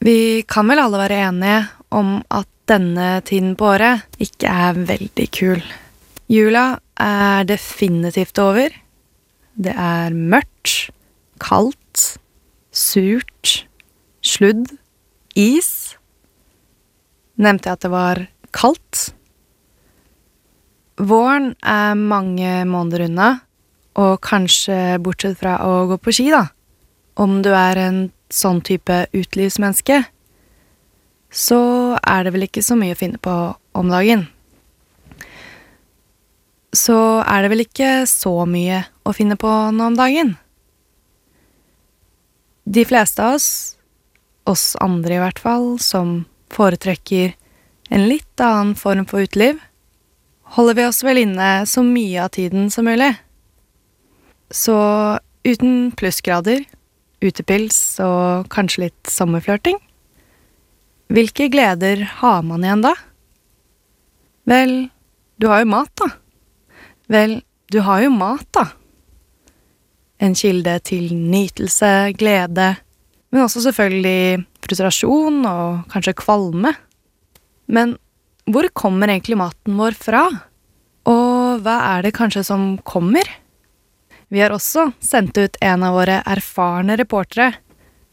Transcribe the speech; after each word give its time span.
Vi 0.00 0.42
kan 0.48 0.64
vel 0.70 0.80
alle 0.80 0.96
være 0.96 1.16
enige 1.28 1.56
om 1.92 2.14
at 2.32 2.48
denne 2.70 3.18
tiden 3.28 3.52
på 3.58 3.66
året 3.74 4.06
ikke 4.22 4.48
er 4.48 4.78
veldig 4.88 5.26
kul. 5.36 5.60
Jula 6.30 6.78
er 6.96 7.44
definitivt 7.44 8.38
over. 8.40 8.72
Det 9.60 9.74
er 9.76 10.14
mørkt, 10.16 10.88
kaldt, 11.42 12.04
surt, 12.72 13.66
sludd, 14.24 14.70
is. 15.36 15.98
Nevnte 17.36 17.68
jeg 17.68 17.76
at 17.76 17.84
det 17.84 17.90
var 17.92 18.20
kaldt? 18.56 19.02
Våren 20.96 21.52
er 21.60 21.92
mange 21.98 22.54
måneder 22.68 23.04
unna, 23.10 23.28
og 24.00 24.16
kanskje 24.24 24.96
bortsett 25.04 25.36
fra 25.42 25.58
å 25.66 25.84
gå 25.92 26.00
på 26.00 26.16
ski, 26.16 26.30
da. 26.32 26.46
Om 27.20 27.42
du 27.44 27.50
er 27.52 27.82
en 27.84 28.00
sånn 28.34 28.60
type 28.64 29.04
utelivsmenneske, 29.12 30.02
så 31.30 31.62
er 32.02 32.26
det 32.26 32.34
vel 32.34 32.46
ikke 32.46 32.62
så 32.64 32.76
mye 32.78 32.96
å 32.96 32.98
finne 32.98 33.20
på 33.22 33.34
om 33.78 33.90
dagen. 33.90 34.26
Så 36.74 36.96
er 37.26 37.42
det 37.42 37.50
vel 37.52 37.64
ikke 37.64 37.90
så 38.10 38.32
mye 38.46 38.84
å 39.06 39.14
finne 39.14 39.38
på 39.38 39.50
nå 39.74 39.90
om 39.90 39.98
dagen. 39.98 40.36
De 42.70 42.84
fleste 42.86 43.22
av 43.22 43.38
oss, 43.38 43.48
oss 44.46 44.64
andre 44.82 45.16
i 45.16 45.22
hvert 45.22 45.40
fall, 45.42 45.72
som 45.82 46.24
foretrekker 46.54 47.34
en 47.90 48.06
litt 48.06 48.42
annen 48.42 48.76
form 48.78 49.06
for 49.10 49.26
uteliv, 49.26 49.58
holder 50.54 50.78
vi 50.78 50.86
oss 50.86 51.02
vel 51.06 51.22
inne 51.24 51.50
så 51.66 51.82
mye 51.86 52.26
av 52.26 52.34
tiden 52.34 52.70
som 52.70 52.86
mulig. 52.86 53.12
Så 54.50 54.76
uten 55.46 55.90
plussgrader 55.98 56.64
utepils 57.24 57.78
og 58.04 58.48
kanskje 58.52 58.86
litt 58.86 59.10
sommerflørting? 59.10 59.78
Hvilke 61.10 61.48
gleder 61.50 62.04
har 62.20 62.42
man 62.46 62.64
igjen 62.64 62.84
da? 62.84 62.94
Vel, 64.50 64.74
du 65.42 65.48
har 65.50 65.64
jo 65.64 65.70
mat, 65.72 65.90
da. 65.98 66.10
Vel, 67.10 67.40
du 67.70 67.80
har 67.86 68.04
jo 68.04 68.12
mat, 68.14 68.46
da. 68.54 68.68
En 70.20 70.36
kilde 70.36 70.76
til 70.86 71.10
nytelse, 71.14 72.12
glede, 72.20 72.74
men 73.30 73.44
også 73.44 73.62
selvfølgelig 73.64 74.44
frustrasjon 74.64 75.42
og 75.48 75.90
kanskje 75.92 76.16
kvalme. 76.18 76.74
Men 77.70 77.96
hvor 78.50 78.66
kommer 78.74 79.10
egentlig 79.10 79.38
maten 79.38 79.78
vår 79.78 79.96
fra? 79.98 80.24
Og 81.10 81.62
hva 81.64 81.76
er 81.94 82.06
det 82.06 82.16
kanskje 82.16 82.44
som 82.46 82.74
kommer? 82.86 83.26
Vi 84.30 84.40
har 84.40 84.52
også 84.54 84.92
sendt 85.02 85.38
ut 85.38 85.56
en 85.60 85.82
av 85.82 85.96
våre 85.98 86.20
erfarne 86.22 86.94
reportere 86.98 87.56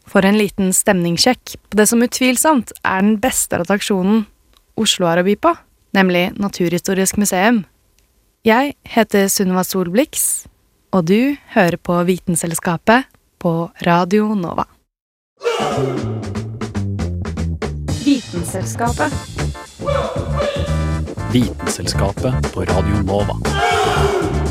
for 0.08 0.26
en 0.26 0.38
liten 0.40 0.72
stemningssjekk 0.74 1.54
på 1.70 1.78
det 1.78 1.86
som 1.86 2.02
utvilsomt 2.02 2.72
er 2.82 3.04
den 3.04 3.18
beste 3.22 3.60
redaksjonen 3.60 4.24
Oslo 4.78 5.06
har 5.06 5.20
å 5.20 5.26
by 5.26 5.36
på, 5.38 5.52
nemlig 5.94 6.32
Naturhistorisk 6.38 7.20
museum. 7.22 7.64
Jeg 8.46 8.74
heter 8.82 9.28
Sunniva 9.30 9.62
Solblix, 9.66 10.48
og 10.94 11.06
du 11.10 11.36
hører 11.54 11.78
på 11.78 12.00
Vitenselskapet 12.08 13.06
på 13.38 13.54
Radio 13.86 14.32
Nova. 14.38 14.66
Vitenselskapet. 18.02 19.14
Vitenselskapet 21.34 22.54
på 22.54 22.66
Radio 22.70 23.02
Nova. 23.06 24.47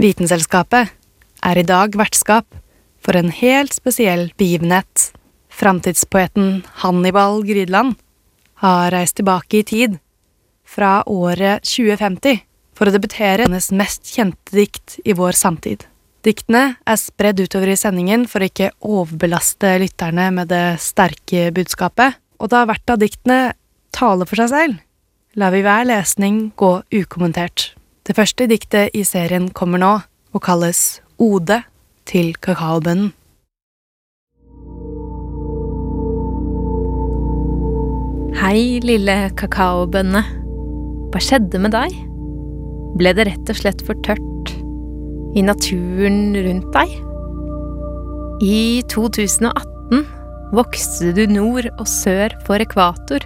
Vitenselskapet 0.00 0.88
er 1.44 1.58
i 1.60 1.66
dag 1.66 1.92
vertskap 1.98 2.46
for 3.04 3.18
en 3.18 3.28
helt 3.36 3.74
spesiell 3.76 4.30
begivenhet. 4.40 5.10
Framtidspoeten 5.52 6.62
Hannibal 6.80 7.42
Grydland 7.44 7.98
har 8.62 8.94
reist 8.94 9.18
tilbake 9.18 9.58
i 9.58 9.66
tid, 9.66 9.98
fra 10.64 11.02
året 11.04 11.66
2050, 11.68 12.40
for 12.72 12.88
å 12.88 12.94
debutere 12.94 13.44
hennes 13.44 13.68
mest 13.76 14.08
kjente 14.08 14.56
dikt 14.56 14.96
i 15.04 15.12
vår 15.18 15.36
samtid. 15.36 15.84
Diktene 16.24 16.78
er 16.80 17.00
spredd 17.00 17.42
utover 17.44 17.72
i 17.74 17.76
sendingen 17.76 18.24
for 18.28 18.40
å 18.40 18.48
ikke 18.48 18.70
overbelaste 18.80 19.74
lytterne 19.82 20.30
med 20.36 20.48
det 20.52 20.78
sterke 20.80 21.50
budskapet, 21.56 22.16
og 22.40 22.48
da 22.54 22.62
hvert 22.68 22.94
av 22.94 23.02
diktene 23.02 23.40
taler 23.92 24.28
for 24.28 24.40
seg 24.40 24.52
selv, 24.54 24.80
lar 25.36 25.52
vi 25.52 25.60
hver 25.66 25.84
lesning 25.92 26.46
gå 26.56 26.72
ukommentert. 27.02 27.74
Det 28.10 28.16
første 28.18 28.48
diktet 28.50 28.96
i 28.98 29.04
serien 29.06 29.44
kommer 29.54 29.78
nå, 29.78 29.88
og 30.34 30.42
kalles 30.42 30.98
Ode 31.22 31.60
til 32.10 32.32
kakaobønnen. 32.42 33.12
Hei, 38.40 38.80
lille 38.82 39.16
kakaobønne. 39.38 40.24
Hva 41.14 41.22
skjedde 41.22 41.62
med 41.62 41.76
deg? 41.76 41.94
Ble 42.98 43.14
det 43.14 43.30
rett 43.30 43.54
og 43.54 43.62
slett 43.62 43.86
for 43.86 44.02
tørt 44.02 44.56
i 45.38 45.46
naturen 45.46 46.34
rundt 46.34 46.66
deg? 46.74 46.98
I 48.42 48.60
2018 48.90 50.02
vokste 50.58 51.14
du 51.14 51.28
nord 51.30 51.70
og 51.76 51.86
sør 51.86 52.34
for 52.42 52.58
ekvator, 52.58 53.22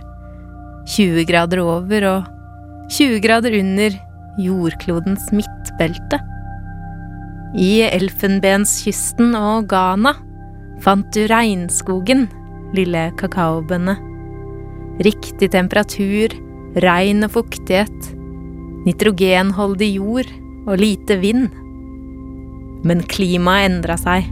20 0.92 1.24
grader 1.32 1.64
over 1.64 2.12
og 2.18 2.34
20 2.92 3.22
grader 3.24 3.62
under 3.64 4.03
jordklodens 4.40 5.28
midtbelte. 5.34 6.20
I 7.54 7.84
Elfenbenskysten 7.86 9.34
og 9.38 9.68
Ghana 9.70 10.14
fant 10.82 11.06
du 11.14 11.24
regnskogen, 11.30 12.26
lille 12.74 13.06
kakaobønne. 13.20 13.94
Riktig 15.04 15.50
temperatur, 15.54 16.34
regn 16.82 17.26
og 17.26 17.34
fuktighet, 17.36 18.10
nitrogenholdig 18.86 19.90
jord 19.96 20.32
og 20.66 20.80
lite 20.82 21.18
vind. 21.22 21.48
Men 22.84 23.04
klimaet 23.08 23.70
endra 23.70 23.96
seg. 24.00 24.26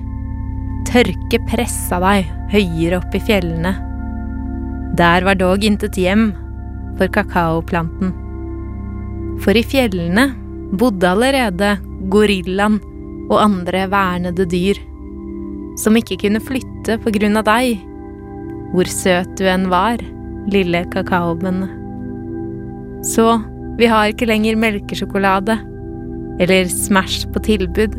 Tørke 0.90 1.38
pressa 1.48 2.00
deg 2.02 2.26
høyere 2.52 2.98
opp 2.98 3.14
i 3.16 3.22
fjellene. 3.22 3.72
Der 4.98 5.24
var 5.24 5.38
dog 5.40 5.62
intet 5.64 5.96
hjem 5.96 6.32
for 6.98 7.08
kakaoplanten. 7.14 8.12
For 9.42 9.58
i 9.58 9.64
fjellene 9.66 10.28
bodde 10.78 11.08
allerede 11.10 11.74
gorillaen 12.12 12.78
og 13.30 13.38
andre 13.42 13.86
vernede 13.90 14.46
dyr, 14.48 14.78
som 15.80 15.96
ikke 15.98 16.20
kunne 16.24 16.42
flytte 16.42 16.98
på 17.02 17.12
grunn 17.16 17.38
av 17.40 17.46
deg, 17.48 17.80
hvor 18.72 18.88
søt 18.88 19.34
du 19.40 19.46
enn 19.50 19.68
var, 19.72 20.02
lille 20.52 20.84
kakaobønne. 20.92 21.68
Så 23.06 23.26
vi 23.78 23.88
har 23.90 24.12
ikke 24.12 24.28
lenger 24.30 24.58
melkesjokolade 24.60 25.58
eller 26.42 26.70
Smash 26.70 27.26
på 27.32 27.42
tilbud. 27.44 27.96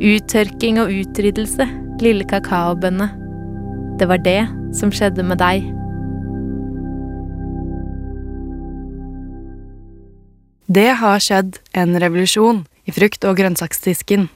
Uttørking 0.00 0.80
og 0.80 0.92
utryddelse, 0.94 1.66
lille 2.00 2.24
kakaobønne. 2.28 3.10
Det 4.00 4.08
var 4.08 4.22
det 4.24 4.40
som 4.76 4.92
skjedde 4.94 5.26
med 5.26 5.42
deg. 5.42 5.68
Det 10.70 10.92
har 11.00 11.18
skjedd 11.18 11.56
en 11.74 11.96
revolusjon 11.98 12.60
i 12.86 12.92
frukt- 12.94 13.24
og 13.26 13.40
grønnsaksdisken. 13.40 14.28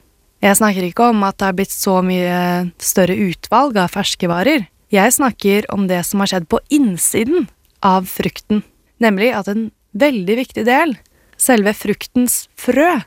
Jeg 0.43 0.57
snakker 0.59 0.83
ikke 0.83 1.09
om 1.13 1.21
at 1.23 1.37
det 1.39 1.47
har 1.47 1.55
blitt 1.55 1.71
så 1.71 2.01
mye 2.03 2.73
større 2.75 3.15
utvalg 3.29 3.77
av 3.79 3.93
ferskevarer. 3.93 4.65
Jeg 4.91 5.13
snakker 5.15 5.69
om 5.71 5.87
det 5.87 6.01
som 6.03 6.19
har 6.19 6.33
skjedd 6.33 6.49
på 6.51 6.59
innsiden 6.75 7.47
av 7.79 8.09
frukten, 8.11 8.65
nemlig 8.99 9.31
at 9.31 9.47
en 9.47 9.69
veldig 9.95 10.35
viktig 10.41 10.65
del, 10.67 10.97
selve 11.39 11.71
fruktens 11.71 12.49
frø, 12.59 12.97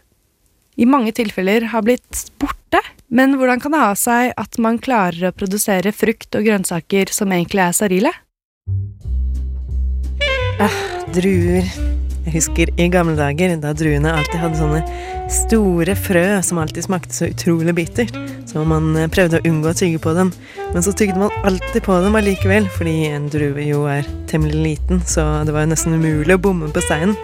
i 0.78 0.88
mange 0.88 1.12
tilfeller 1.12 1.68
har 1.74 1.84
blitt 1.84 2.30
borte. 2.40 2.80
Men 3.12 3.36
hvordan 3.36 3.60
kan 3.60 3.76
det 3.76 3.82
ha 3.82 3.92
seg 3.98 4.32
at 4.40 4.56
man 4.62 4.80
klarer 4.80 5.28
å 5.28 5.34
produsere 5.36 5.92
frukt 5.92 6.32
og 6.38 6.48
grønnsaker 6.48 7.12
som 7.12 7.36
egentlig 7.36 7.66
er 7.66 7.76
sterile? 7.76 8.16
Druer. 11.12 11.97
Jeg 12.28 12.42
husker 12.42 12.68
i 12.76 12.90
gamle 12.92 13.14
dager, 13.16 13.54
da 13.56 13.70
druene 13.72 14.10
alltid 14.12 14.42
hadde 14.42 14.58
sånne 14.58 14.82
store 15.32 15.94
frø 15.96 16.24
som 16.44 16.58
alltid 16.60 16.84
smakte 16.84 17.16
så 17.16 17.28
utrolig 17.30 17.72
bittert, 17.78 18.18
så 18.44 18.66
man 18.68 18.90
eh, 19.00 19.08
prøvde 19.08 19.40
å 19.40 19.46
unngå 19.48 19.70
å 19.70 19.78
tygge 19.78 20.00
på 20.04 20.12
dem. 20.12 20.28
Men 20.74 20.84
så 20.84 20.92
tygde 20.92 21.22
man 21.22 21.32
alltid 21.48 21.80
på 21.86 21.96
dem 22.04 22.18
allikevel, 22.20 22.68
fordi 22.74 23.08
en 23.08 23.30
drue 23.32 23.64
jo 23.64 23.86
er 23.88 24.04
temmelig 24.28 24.60
liten, 24.60 25.00
så 25.08 25.24
det 25.48 25.56
var 25.56 25.70
nesten 25.70 25.96
umulig 25.96 26.36
å 26.36 26.42
bomme 26.50 26.68
på 26.74 26.84
steinen. 26.84 27.16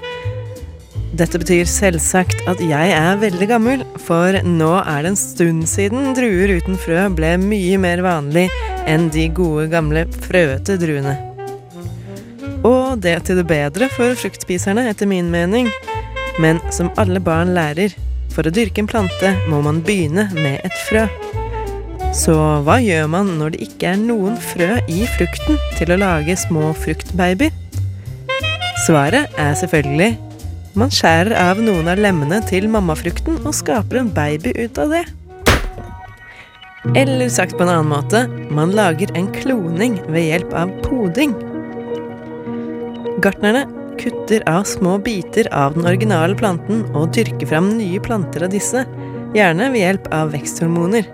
Dette 1.21 1.43
betyr 1.43 1.69
selvsagt 1.69 2.41
at 2.49 2.65
jeg 2.65 2.97
er 2.97 3.21
veldig 3.21 3.51
gammel, 3.53 3.85
for 4.09 4.41
nå 4.41 4.73
er 4.87 5.05
det 5.05 5.13
en 5.13 5.21
stund 5.21 5.69
siden 5.69 6.17
druer 6.17 6.57
uten 6.57 6.81
frø 6.81 7.11
ble 7.13 7.37
mye 7.45 7.77
mer 7.85 8.01
vanlig 8.09 8.49
enn 8.89 9.11
de 9.13 9.29
gode, 9.37 9.69
gamle 9.77 10.09
frøete 10.25 10.81
druene. 10.81 11.34
Og 12.65 12.99
det 13.05 13.19
til 13.27 13.41
det 13.41 13.47
bedre 13.51 13.91
for 13.93 14.17
fruktspiserne, 14.19 14.87
etter 14.91 15.09
min 15.11 15.31
mening. 15.33 15.69
Men 16.41 16.61
som 16.75 16.93
alle 17.01 17.21
barn 17.23 17.53
lærer, 17.57 17.95
for 18.35 18.47
å 18.47 18.55
dyrke 18.55 18.83
en 18.83 18.91
plante 18.91 19.31
må 19.51 19.61
man 19.63 19.83
begynne 19.85 20.27
med 20.35 20.65
et 20.67 20.79
frø. 20.89 21.05
Så 22.15 22.35
hva 22.67 22.79
gjør 22.83 23.09
man 23.11 23.33
når 23.39 23.55
det 23.55 23.67
ikke 23.69 23.93
er 23.93 24.01
noen 24.01 24.37
frø 24.39 24.79
i 24.91 25.05
frukten 25.17 25.59
til 25.79 25.95
å 25.95 26.01
lage 26.01 26.37
små 26.39 26.73
fruktbabyer? 26.79 27.55
Svaret 28.85 29.35
er 29.41 29.55
selvfølgelig 29.59 30.13
man 30.75 30.91
skjærer 30.91 31.37
av 31.39 31.61
noen 31.63 31.87
av 31.87 32.01
lemmene 32.03 32.41
til 32.49 32.67
mammafrukten 32.71 33.37
og 33.47 33.55
skaper 33.55 34.01
en 34.01 34.11
baby 34.15 34.51
ut 34.59 34.81
av 34.83 34.91
det. 34.91 35.05
Eller 36.99 37.31
sagt 37.33 37.55
på 37.55 37.63
en 37.63 37.71
annen 37.71 37.93
måte, 37.93 38.25
man 38.51 38.75
lager 38.75 39.13
en 39.15 39.31
kloning 39.39 40.01
ved 40.11 40.27
hjelp 40.33 40.57
av 40.59 40.75
poding. 40.83 41.33
Gartnerne 43.25 43.65
kutter 43.97 44.43
av 44.49 44.67
små 44.69 44.99
biter 44.99 45.49
av 45.55 45.75
den 45.75 45.87
originale 45.89 46.37
planten 46.37 46.83
og 46.93 47.13
dyrker 47.17 47.49
fram 47.49 47.71
nye 47.79 48.01
planter 48.05 48.45
av 48.45 48.51
disse, 48.53 48.83
gjerne 49.33 49.71
ved 49.73 49.81
hjelp 49.81 50.09
av 50.13 50.35
veksthormoner. 50.35 51.07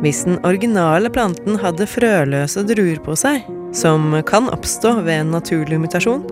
Hvis 0.00 0.22
den 0.24 0.38
originale 0.48 1.10
planten 1.12 1.58
hadde 1.60 1.88
frøløse 1.90 2.64
druer 2.64 3.00
på 3.04 3.16
seg, 3.18 3.44
som 3.76 4.14
kan 4.26 4.48
oppstå 4.54 4.94
ved 5.04 5.18
en 5.18 5.34
naturlig 5.36 5.82
mutasjon, 5.82 6.24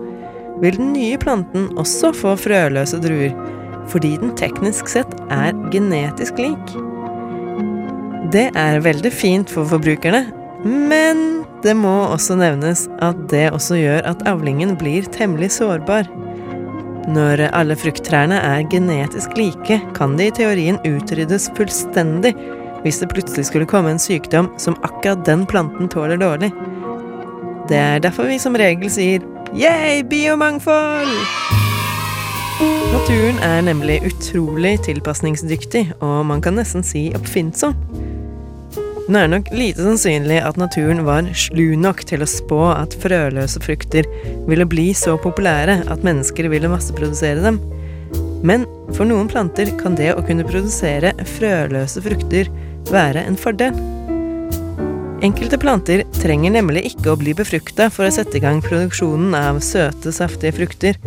vil 0.63 0.79
den 0.79 0.95
nye 0.95 1.19
planten 1.21 1.69
også 1.79 2.09
få 2.17 2.33
frøløse 2.39 2.97
druer, 3.03 3.35
fordi 3.89 4.15
den 4.21 4.33
teknisk 4.39 4.89
sett 4.89 5.13
er 5.29 5.53
genetisk 5.73 6.41
lik. 6.41 6.73
Det 8.33 8.49
er 8.57 8.81
veldig 8.85 9.13
fint 9.13 9.53
for 9.53 9.69
forbrukerne, 9.69 10.25
men 10.65 11.43
det 11.63 11.75
må 11.75 11.91
også 12.07 12.37
nevnes 12.39 12.85
at 13.03 13.19
det 13.31 13.49
også 13.55 13.79
gjør 13.79 14.05
at 14.07 14.23
avlingen 14.29 14.75
blir 14.79 15.07
temmelig 15.13 15.51
sårbar. 15.57 16.07
Når 17.09 17.47
alle 17.57 17.75
frukttrærne 17.79 18.37
er 18.37 18.67
genetisk 18.69 19.35
like, 19.39 19.79
kan 19.97 20.15
de 20.19 20.29
i 20.29 20.35
teorien 20.35 20.79
utryddes 20.87 21.49
fullstendig 21.57 22.35
hvis 22.83 23.01
det 23.01 23.09
plutselig 23.11 23.49
skulle 23.49 23.67
komme 23.67 23.91
en 23.91 23.99
sykdom 23.99 24.51
som 24.61 24.77
akkurat 24.87 25.25
den 25.27 25.45
planten 25.49 25.89
tåler 25.91 26.19
dårlig. 26.21 26.51
Det 27.69 27.77
er 27.77 28.03
derfor 28.03 28.29
vi 28.29 28.39
som 28.41 28.55
regel 28.57 28.91
sier 28.93 29.25
yeah, 29.53 29.99
biomangfold! 30.07 31.17
Naturen 32.89 33.37
er 33.45 33.61
nemlig 33.63 33.99
utrolig 34.07 34.79
tilpasningsdyktig, 34.87 35.85
og 36.03 36.25
man 36.25 36.41
kan 36.41 36.57
nesten 36.59 36.83
si 36.83 37.09
oppfinnsom. 37.15 37.75
Nå 39.09 39.17
er 39.17 39.25
det 39.25 39.33
nok 39.33 39.47
lite 39.57 39.81
sannsynlig 39.81 40.37
at 40.45 40.57
naturen 40.61 40.99
var 41.01 41.25
slu 41.33 41.73
nok 41.81 42.03
til 42.05 42.21
å 42.21 42.29
spå 42.29 42.59
at 42.75 42.93
frøløse 43.01 43.57
frukter 43.63 44.05
ville 44.45 44.67
bli 44.69 44.91
så 44.93 45.15
populære 45.17 45.79
at 45.89 46.03
mennesker 46.05 46.45
ville 46.51 46.69
masseprodusere 46.69 47.41
dem. 47.41 47.57
Men 48.45 48.67
for 48.93 49.09
noen 49.09 49.25
planter 49.31 49.71
kan 49.79 49.97
det 49.97 50.11
å 50.13 50.21
kunne 50.27 50.45
produsere 50.45 51.15
frøløse 51.37 52.03
frukter 52.05 52.51
være 52.93 53.23
en 53.25 53.39
fordel. 53.39 53.73
Enkelte 55.25 55.57
planter 55.59 56.03
trenger 56.21 56.53
nemlig 56.53 56.85
ikke 56.91 57.15
å 57.15 57.17
bli 57.19 57.33
befrukta 57.35 57.89
for 57.89 58.05
å 58.05 58.13
sette 58.13 58.37
i 58.37 58.43
gang 58.43 58.61
produksjonen 58.61 59.33
av 59.35 59.57
søte, 59.65 60.13
saftige 60.13 60.53
frukter, 60.61 61.01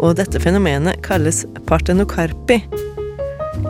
og 0.00 0.16
dette 0.18 0.40
fenomenet 0.40 1.04
kalles 1.04 1.44
partenokarpi. 1.68 2.62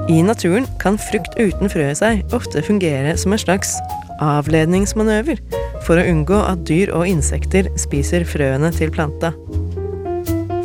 I 0.09 0.23
naturen 0.25 0.67
kan 0.83 0.99
frukt 1.01 1.37
uten 1.39 1.71
frø 1.73 1.91
i 1.91 1.97
seg 1.99 2.35
ofte 2.37 2.63
fungere 2.67 3.15
som 3.21 3.35
en 3.35 3.41
slags 3.41 3.75
avledningsmanøver 4.23 5.41
for 5.87 5.99
å 5.99 6.07
unngå 6.07 6.39
at 6.47 6.65
dyr 6.69 6.93
og 6.97 7.09
insekter 7.11 7.69
spiser 7.81 8.27
frøene 8.29 8.71
til 8.75 8.93
planta. 8.95 9.33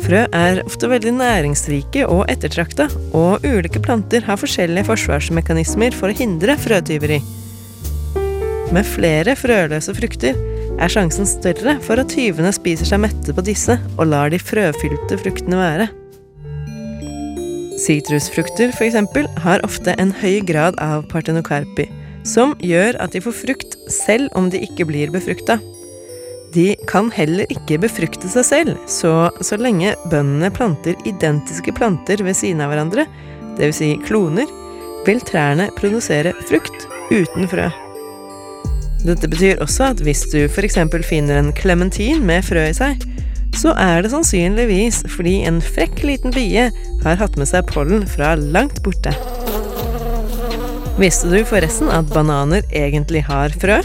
Frø 0.08 0.22
er 0.32 0.62
ofte 0.62 0.88
veldig 0.88 1.12
næringsrike 1.18 2.06
og 2.08 2.22
ettertrakta, 2.32 2.86
og 3.12 3.44
ulike 3.44 3.82
planter 3.84 4.24
har 4.24 4.40
forskjellige 4.40 4.88
forsvarsmekanismer 4.88 5.92
for 5.96 6.08
å 6.08 6.16
hindre 6.16 6.56
frøtyveri. 6.56 7.18
Med 8.72 8.88
flere 8.88 9.34
frøløse 9.36 9.92
frukter 9.96 10.36
er 10.78 10.92
sjansen 10.92 11.28
større 11.28 11.76
for 11.84 12.00
at 12.00 12.12
tyvene 12.12 12.52
spiser 12.56 12.88
seg 12.88 13.02
mette 13.04 13.34
på 13.34 13.44
disse 13.44 13.78
og 13.96 14.10
lar 14.10 14.32
de 14.32 14.40
frøfylte 14.40 15.20
fruktene 15.20 15.60
være. 15.60 15.88
Sitrusfrukter 17.78 18.72
f.eks. 18.74 18.96
har 19.44 19.64
ofte 19.66 19.94
en 20.02 20.10
høy 20.20 20.40
grad 20.46 20.78
av 20.82 21.06
partenokarpi, 21.12 21.86
som 22.26 22.56
gjør 22.64 22.98
at 23.02 23.14
de 23.14 23.22
får 23.22 23.36
frukt 23.44 23.76
selv 23.92 24.32
om 24.38 24.50
de 24.50 24.60
ikke 24.66 24.88
blir 24.88 25.12
befrukta. 25.14 25.58
De 26.54 26.72
kan 26.88 27.10
heller 27.12 27.48
ikke 27.52 27.78
befrukte 27.82 28.28
seg 28.32 28.46
selv, 28.48 28.78
så 28.88 29.28
så 29.44 29.58
lenge 29.60 29.94
bøndene 30.08 30.50
planter 30.54 30.96
identiske 31.08 31.74
planter 31.76 32.22
ved 32.24 32.36
siden 32.36 32.64
av 32.64 32.72
hverandre, 32.72 33.04
dvs. 33.58 33.82
Si 33.82 33.92
kloner, 34.06 34.48
vil 35.06 35.20
trærne 35.24 35.68
produsere 35.78 36.34
frukt 36.48 36.88
uten 37.12 37.46
frø. 37.48 37.68
Dette 39.04 39.28
betyr 39.30 39.62
også 39.62 39.92
at 39.92 40.02
hvis 40.02 40.24
du 40.32 40.40
f.eks. 40.48 40.80
finner 41.06 41.38
en 41.38 41.52
klementin 41.54 42.24
med 42.26 42.42
frø 42.48 42.66
i 42.72 42.74
seg, 42.76 43.04
så 43.56 43.72
er 43.80 44.02
det 44.04 44.12
sannsynligvis 44.12 45.02
fordi 45.14 45.40
en 45.48 45.60
frekk 45.64 46.02
liten 46.06 46.34
bie 46.34 46.68
har 47.04 47.20
hatt 47.20 47.38
med 47.40 47.48
seg 47.50 47.66
pollen 47.70 48.06
fra 48.10 48.34
langt 48.38 48.82
borte. 48.84 49.14
Visste 50.98 51.30
du 51.30 51.44
forresten 51.46 51.90
at 51.94 52.10
bananer 52.10 52.64
egentlig 52.74 53.22
har 53.28 53.54
frø? 53.62 53.78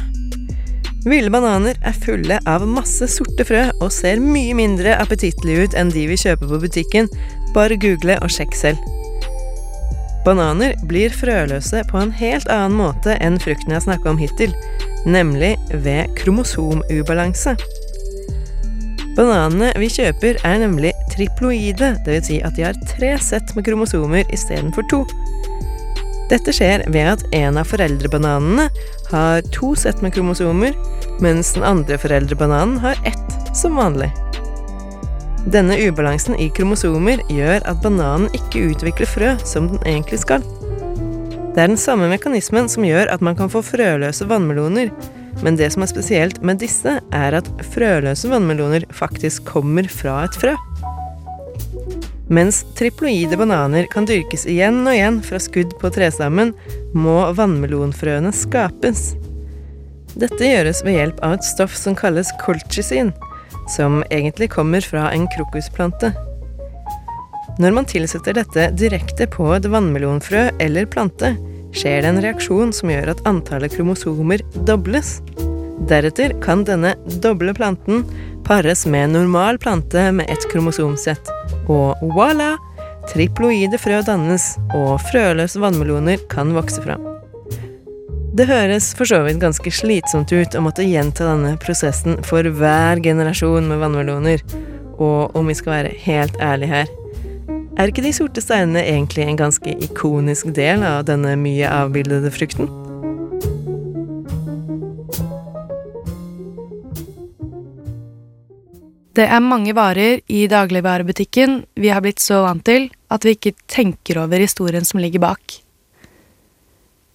Ville 1.05 1.29
bananer 1.29 1.77
er 1.83 1.95
fulle 2.05 2.39
av 2.47 2.63
masse 2.65 3.09
sorte 3.11 3.45
frø 3.45 3.67
og 3.75 3.91
ser 3.91 4.23
mye 4.23 4.55
mindre 4.57 4.95
appetittlige 4.97 5.67
ut 5.67 5.77
enn 5.77 5.91
de 5.93 6.07
vi 6.09 6.17
kjøper 6.17 6.49
på 6.49 6.61
butikken. 6.63 7.09
Bare 7.53 7.77
google 7.77 8.15
og 8.23 8.31
sjekk 8.33 8.55
selv. 8.57 8.89
Bananer 10.23 10.77
blir 10.87 11.11
frøløse 11.11 11.83
på 11.89 11.99
en 11.99 12.13
helt 12.15 12.47
annen 12.47 12.79
måte 12.79 13.17
enn 13.19 13.35
frukten 13.43 13.73
jeg 13.73 13.81
har 13.81 13.87
snakka 13.89 14.13
om 14.13 14.21
hittil, 14.21 14.55
nemlig 15.03 15.57
ved 15.83 16.13
kromosomubalanse. 16.21 17.57
Bananene 19.13 19.69
vi 19.77 19.91
kjøper 19.93 20.39
er 20.41 20.61
nemlig 20.63 20.93
triploide, 21.13 21.93
dvs. 22.05 22.29
Si 22.29 22.39
at 22.41 22.57
de 22.57 22.65
har 22.65 22.79
tre 22.89 23.11
sett 23.21 23.53
med 23.53 23.67
kromosomer 23.67 24.25
istedenfor 24.33 24.87
to. 24.89 25.03
Dette 26.31 26.53
skjer 26.55 26.85
ved 26.89 27.11
at 27.11 27.25
en 27.35 27.59
av 27.61 27.69
foreldrebananene 27.69 28.69
har 29.11 29.43
to 29.53 29.73
sett 29.77 30.01
med 30.01 30.15
kromosomer, 30.15 30.73
mens 31.21 31.53
den 31.53 31.65
andre 31.67 31.99
foreldrebananen 32.01 32.79
har 32.81 32.97
ett 33.05 33.53
som 33.53 33.77
vanlig. 33.77 34.09
Denne 35.53 35.75
ubalansen 35.83 36.37
i 36.39 36.47
kromosomer 36.55 37.21
gjør 37.29 37.65
at 37.69 37.81
bananen 37.83 38.31
ikke 38.33 38.69
utvikler 38.71 39.09
frø 39.09 39.33
som 39.45 39.67
den 39.69 39.83
egentlig 39.83 40.23
skal. 40.23 40.45
Det 41.53 41.61
er 41.61 41.69
den 41.69 41.77
samme 41.77 42.07
mekanismen 42.09 42.71
som 42.71 42.87
gjør 42.87 43.11
at 43.13 43.21
man 43.21 43.37
kan 43.37 43.51
få 43.51 43.61
frøløse 43.61 44.25
vannmeloner, 44.25 44.89
men 45.43 45.57
det 45.59 45.69
som 45.73 45.83
er 45.83 45.91
spesielt 45.91 46.39
med 46.45 46.61
disse, 46.63 46.97
er 47.11 47.35
at 47.35 47.49
frøløse 47.73 48.29
vannmeloner 48.31 48.85
faktisk 48.95 49.45
kommer 49.51 49.87
fra 49.91 50.21
et 50.23 50.37
frø. 50.39 50.55
Mens 52.33 52.61
triploide 52.79 53.37
bananer 53.37 53.85
kan 53.91 54.07
dyrkes 54.07 54.47
igjen 54.49 54.81
og 54.87 54.95
igjen 54.95 55.19
fra 55.25 55.41
skudd 55.43 55.75
på 55.81 55.91
trestammen, 55.93 56.53
må 56.95 57.19
vannmelonfrøene 57.35 58.31
skapes. 58.33 59.11
Dette 60.15 60.47
gjøres 60.47 60.83
ved 60.85 60.97
hjelp 60.97 61.19
av 61.25 61.35
et 61.35 61.45
stoff 61.45 61.75
som 61.75 61.97
kalles 61.97 62.31
colchisin, 62.41 63.11
som 63.75 64.01
egentlig 64.09 64.51
kommer 64.53 64.85
fra 64.85 65.09
en 65.11 65.27
krokusplante. 65.35 66.13
Når 67.61 67.75
man 67.75 67.85
tilsetter 67.89 68.37
dette 68.39 68.69
direkte 68.79 69.27
på 69.29 69.51
et 69.53 69.67
vannmelonfrø 69.69 70.47
eller 70.63 70.87
plante, 70.89 71.35
skjer 71.73 72.03
det 72.03 72.11
en 72.11 72.21
reaksjon 72.23 72.73
som 72.75 72.91
gjør 72.91 73.13
at 73.13 73.23
antallet 73.29 73.73
kromosomer 73.75 74.43
dobles. 74.67 75.17
Deretter 75.89 76.35
kan 76.43 76.63
denne 76.67 76.93
doble 77.23 77.53
planten 77.57 78.05
pares 78.47 78.85
med 78.85 79.15
normal 79.15 79.59
plante 79.59 80.11
med 80.11 80.29
ett 80.31 80.45
kromosomsett. 80.51 81.31
Og 81.71 81.99
voilà! 82.15 82.55
Triploide 83.11 83.75
frø 83.83 83.97
dannes, 84.07 84.53
og 84.71 84.95
frøløse 85.09 85.59
vannmeloner 85.59 86.21
kan 86.31 86.53
vokse 86.55 86.79
fram. 86.85 87.03
Det 88.33 88.47
høres 88.49 88.93
for 88.97 89.05
så 89.05 89.19
vidt 89.25 89.41
ganske 89.43 89.69
slitsomt 89.75 90.31
ut 90.33 90.55
å 90.57 90.63
måtte 90.63 90.85
gjenta 90.87 91.27
denne 91.27 91.51
prosessen 91.61 92.15
for 92.25 92.47
hver 92.47 93.01
generasjon 93.03 93.67
med 93.69 93.83
vannmeloner, 93.83 94.45
Og 94.93 95.35
om 95.35 95.47
vi 95.49 95.55
skal 95.57 95.71
være 95.73 95.93
helt 96.05 96.35
ærlige 96.37 96.69
her, 96.69 96.89
er 97.77 97.89
ikke 97.89 98.03
de 98.05 98.13
sorte 98.13 98.41
steinene 98.43 98.83
egentlig 98.85 99.25
en 99.25 99.39
ganske 99.39 99.75
ikonisk 99.87 100.51
del 100.55 100.85
av 100.85 101.05
denne 101.09 101.35
mye 101.39 101.69
avbildede 101.69 102.31
frukten? 102.33 102.69
Det 109.13 109.25
er 109.29 109.45
mange 109.45 109.75
varer 109.77 110.23
i 110.25 110.47
dagligvarebutikken 110.49 111.59
vi 111.77 111.91
har 111.93 112.01
blitt 112.01 112.21
så 112.21 112.39
vant 112.47 112.65
til 112.65 112.87
at 113.13 113.25
vi 113.25 113.35
ikke 113.35 113.53
tenker 113.69 114.23
over 114.23 114.41
historien 114.41 114.85
som 114.85 115.01
ligger 115.03 115.21
bak. 115.21 115.59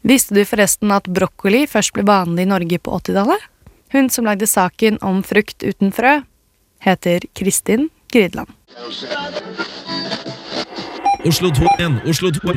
Visste 0.07 0.37
du 0.37 0.45
forresten 0.47 0.95
at 0.95 1.11
brokkoli 1.11 1.65
først 1.67 1.97
ble 1.97 2.07
vanlig 2.07 2.47
i 2.47 2.51
Norge 2.53 2.79
på 2.79 3.01
80-tallet? 3.01 3.43
Hun 3.91 4.11
som 4.15 4.29
lagde 4.29 4.47
saken 4.47 5.01
om 5.03 5.25
frukt 5.27 5.65
uten 5.65 5.91
frø, 5.97 6.21
heter 6.87 7.27
Kristin 7.35 7.89
Grydland. 8.15 8.53
Oslo 11.27 11.51
2-1, 11.51 12.07
Oslo 12.07 12.31
2. 12.31 12.53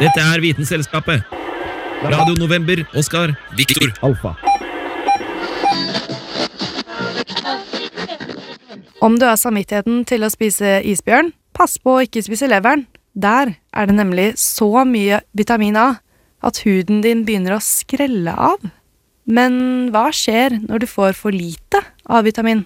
Dette 0.00 0.22
er 0.24 0.40
Vitenselskapet. 0.40 1.20
Radio 2.00 2.34
November, 2.38 2.80
Oskar, 2.96 3.34
Viktor, 3.56 3.92
Alfa. 4.00 4.32
Om 9.04 9.18
du 9.18 9.26
har 9.28 9.36
samvittigheten 9.36 10.06
til 10.08 10.24
å 10.24 10.30
spise 10.32 10.78
isbjørn, 10.80 11.34
pass 11.52 11.76
på 11.76 11.98
å 11.98 12.06
ikke 12.06 12.22
spise 12.24 12.48
leveren. 12.48 12.86
Der 13.12 13.52
er 13.76 13.90
det 13.90 13.98
nemlig 13.98 14.30
så 14.40 14.86
mye 14.88 15.20
vitamin 15.36 15.76
A 15.76 15.88
at 16.40 16.62
huden 16.64 17.02
din 17.04 17.26
begynner 17.28 17.58
å 17.58 17.60
skrelle 17.60 18.32
av. 18.32 18.64
Men 19.28 19.90
hva 19.92 20.06
skjer 20.08 20.56
når 20.64 20.86
du 20.86 20.88
får 20.88 21.12
for 21.20 21.36
lite 21.36 21.84
A-vitamin? 22.08 22.64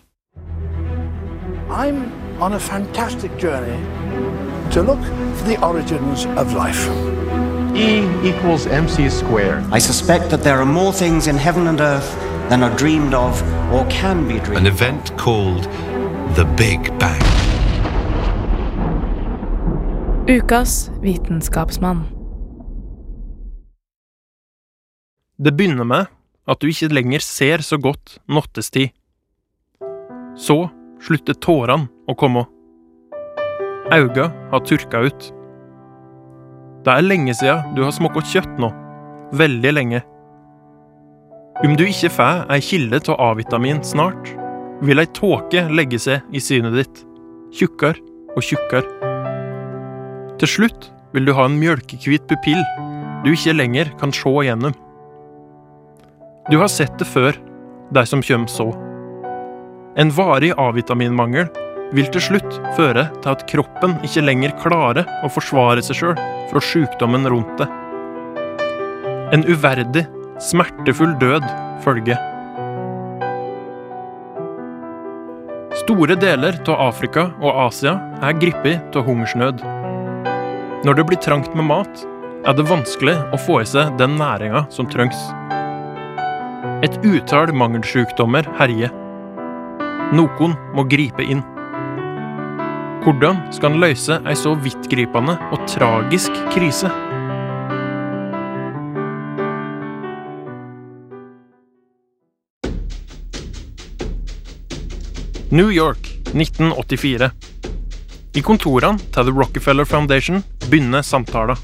I'm 1.73 2.07
on 2.39 2.53
a 2.53 2.61
fantastic 2.61 3.33
journey 3.41 3.81
to 4.73 4.83
look 4.83 5.03
for 5.37 5.45
the 5.45 5.59
origins 5.63 6.25
of 6.41 6.55
life. 6.55 6.89
E 7.75 8.05
equals 8.25 8.67
mc 8.67 9.11
squared. 9.11 9.63
I 9.71 9.79
suspect 9.79 10.31
that 10.31 10.43
there 10.43 10.59
are 10.59 10.67
more 10.67 10.93
things 10.93 11.27
in 11.27 11.37
heaven 11.37 11.67
and 11.67 11.81
earth 11.81 12.11
than 12.49 12.63
are 12.63 12.77
dreamed 12.77 13.15
of 13.15 13.43
or 13.73 13.85
can 13.91 14.27
be 14.29 14.39
dreamed 14.41 14.67
of. 14.67 14.75
event 14.75 15.17
called 15.19 15.65
the 16.37 16.45
Big 16.57 16.81
Bang. 16.99 17.23
Ukas 20.29 20.91
vitenskapsmann. 21.03 22.07
Det 25.45 25.57
begynner 25.57 25.85
med 25.85 26.07
at 26.49 26.61
du 26.61 26.67
ikke 26.67 26.89
lenger 26.95 27.19
ser 27.19 27.59
så 27.59 27.77
godt 27.77 28.19
nattestid. 28.29 28.89
Så 30.37 30.69
slutter 31.01 31.35
tårene 31.35 31.89
å 32.09 32.15
komme. 32.15 32.47
Auga 33.93 34.31
har 34.51 34.63
tørka 34.65 35.03
ut. 35.05 35.27
Det 36.83 36.93
er 36.93 37.05
lenge 37.05 37.35
siden 37.37 37.75
du 37.77 37.83
har 37.85 37.93
smakt 37.93 38.31
kjøtt 38.33 38.57
nå. 38.63 38.71
Veldig 39.37 39.73
lenge. 39.75 40.01
Om 41.63 41.77
du 41.77 41.85
ikke 41.85 42.11
får 42.11 42.47
ei 42.53 42.63
kilde 42.65 43.03
av 43.13 43.21
A-vitamin 43.21 43.83
snart, 43.85 44.33
vil 44.83 44.99
ei 44.99 45.09
tåke 45.15 45.67
legge 45.71 46.01
seg 46.01 46.25
i 46.33 46.41
synet 46.41 46.79
ditt. 46.81 47.03
Tjukkere 47.53 48.01
og 48.33 48.43
tjukkere. 48.43 49.13
Til 50.41 50.49
slutt 50.49 50.89
vil 51.13 51.29
du 51.29 51.35
ha 51.37 51.45
en 51.47 51.61
mjølkehvit 51.61 52.25
pupill 52.31 52.63
du 53.23 53.31
ikke 53.31 53.55
lenger 53.55 53.93
kan 54.01 54.11
se 54.11 54.33
gjennom. 54.43 54.73
Du 56.51 56.57
har 56.59 56.71
sett 56.73 56.97
det 56.99 57.07
før, 57.07 57.37
de 57.95 58.03
som 58.09 58.25
kommer 58.25 58.51
så. 58.51 58.73
En 59.95 60.11
varig 60.11 60.51
A-vitaminmangel 60.59 61.47
vil 61.93 62.09
til 62.13 62.25
slutt 62.25 62.59
føre 62.77 63.07
til 63.21 63.33
at 63.35 63.45
kroppen 63.51 63.99
ikke 64.07 64.25
lenger 64.25 64.55
klarer 64.63 65.09
å 65.25 65.31
forsvare 65.33 65.85
seg 65.85 65.99
sjøl 66.01 66.21
fra 66.51 66.63
sykdommen 66.65 67.29
rundt 67.29 67.55
det. 67.61 67.69
En 69.33 69.45
uverdig, 69.49 70.07
smertefull 70.41 71.15
død 71.21 71.45
følger. 71.85 72.21
Store 75.83 76.17
deler 76.21 76.59
av 76.69 76.81
Afrika 76.89 77.31
og 77.41 77.61
Asia 77.67 77.97
er 78.23 78.37
gripet 78.41 78.97
av 78.97 79.07
hungersnød. 79.09 79.63
Når 80.83 80.99
det 80.99 81.07
blir 81.09 81.21
trangt 81.23 81.55
med 81.57 81.69
mat, 81.69 82.05
er 82.43 82.57
det 82.59 82.67
vanskelig 82.67 83.15
å 83.33 83.39
få 83.39 83.61
i 83.63 83.69
seg 83.69 83.95
den 84.01 84.17
næringa 84.19 84.65
som 84.75 84.89
trengs. 84.91 85.19
Et 86.83 86.97
utall 87.07 87.53
mangelsjukdommer 87.55 88.49
herjer. 88.59 88.91
Noen 90.13 90.57
må 90.75 90.85
gripe 90.91 91.25
inn. 91.25 91.45
Hvordan 93.03 93.41
skal 93.51 93.73
han 93.73 93.81
løse 93.83 94.15
ei 94.31 94.35
så 94.39 94.53
vidtgripende 94.63 95.33
og 95.51 95.65
tragisk 95.67 96.37
krise? 96.55 96.87
New 105.51 105.73
York, 105.75 106.13
1984. 106.31 107.33
I 108.39 108.45
kontorene 108.47 109.03
til 109.03 109.27
The 109.27 109.35
Rockefeller 109.35 109.85
Foundation 109.85 110.45
begynner 110.69 111.03
samtalen. 111.03 111.59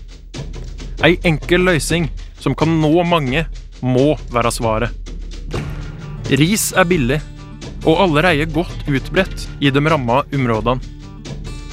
Ei 1.06 1.20
enkel 1.22 1.62
løsning 1.70 2.10
som 2.42 2.58
kan 2.58 2.80
nå 2.82 3.06
mange, 3.06 3.46
må 3.78 4.10
være 4.34 4.50
svaret. 4.50 4.90
Ris 6.34 6.72
er 6.74 6.90
billig, 6.90 7.22
og 7.86 8.08
allerede 8.08 8.50
godt 8.50 8.88
utbredt 8.90 9.46
i 9.62 9.70
de 9.70 9.86
ramma 9.86 10.24
områdene. 10.34 10.97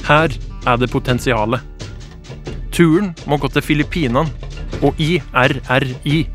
Her 0.06 0.30
er 0.66 0.76
det 0.78 0.90
potensialet. 0.90 1.60
Turen 2.70 3.14
må 3.26 3.40
gå 3.42 3.48
til 3.50 3.64
Filippinene 3.64 4.26
og 4.84 4.98
IRRI, 5.02 6.26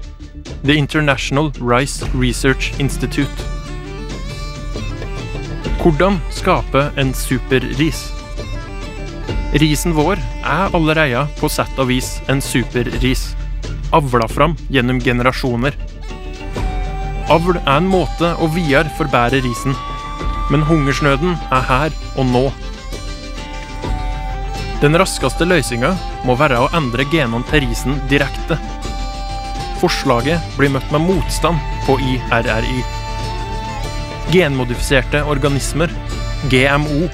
The 0.63 0.75
International 0.75 1.51
Rice 1.61 2.07
Research 2.13 2.73
Institute. 2.79 3.47
Hvordan 5.81 6.19
skape 6.29 6.89
en 6.99 7.13
superris? 7.13 8.09
Risen 9.61 9.95
vår 9.95 10.19
er 10.43 10.75
allerede 10.75 11.23
på 11.39 11.49
sett 11.49 11.79
og 11.79 11.87
vis 11.89 12.17
en 12.29 12.41
superris. 12.43 13.31
Avla 13.95 14.27
fram 14.27 14.57
gjennom 14.69 14.99
generasjoner. 15.03 15.75
Avl 17.31 17.55
er 17.61 17.77
en 17.77 17.87
måte 17.87 18.33
å 18.35 18.51
videre 18.51 18.91
forbære 18.99 19.41
risen, 19.47 19.75
men 20.51 20.67
hungersnøden 20.67 21.39
er 21.51 21.65
her 21.71 21.97
og 22.17 22.27
nå. 22.31 22.45
Den 24.81 24.97
raskeste 24.97 25.45
løsninga 25.45 25.91
må 26.25 26.33
være 26.39 26.57
å 26.57 26.69
endre 26.73 27.03
genene 27.11 27.45
til 27.51 27.61
risen 27.67 27.99
direkte. 28.09 28.55
Forslaget 29.77 30.41
blir 30.57 30.71
møtt 30.73 30.87
med 30.93 31.05
motstand 31.05 31.61
på 31.85 31.99
IRRI. 32.01 32.81
Genmodifiserte 34.33 35.21
organismer, 35.29 35.93
GMO, 36.49 37.05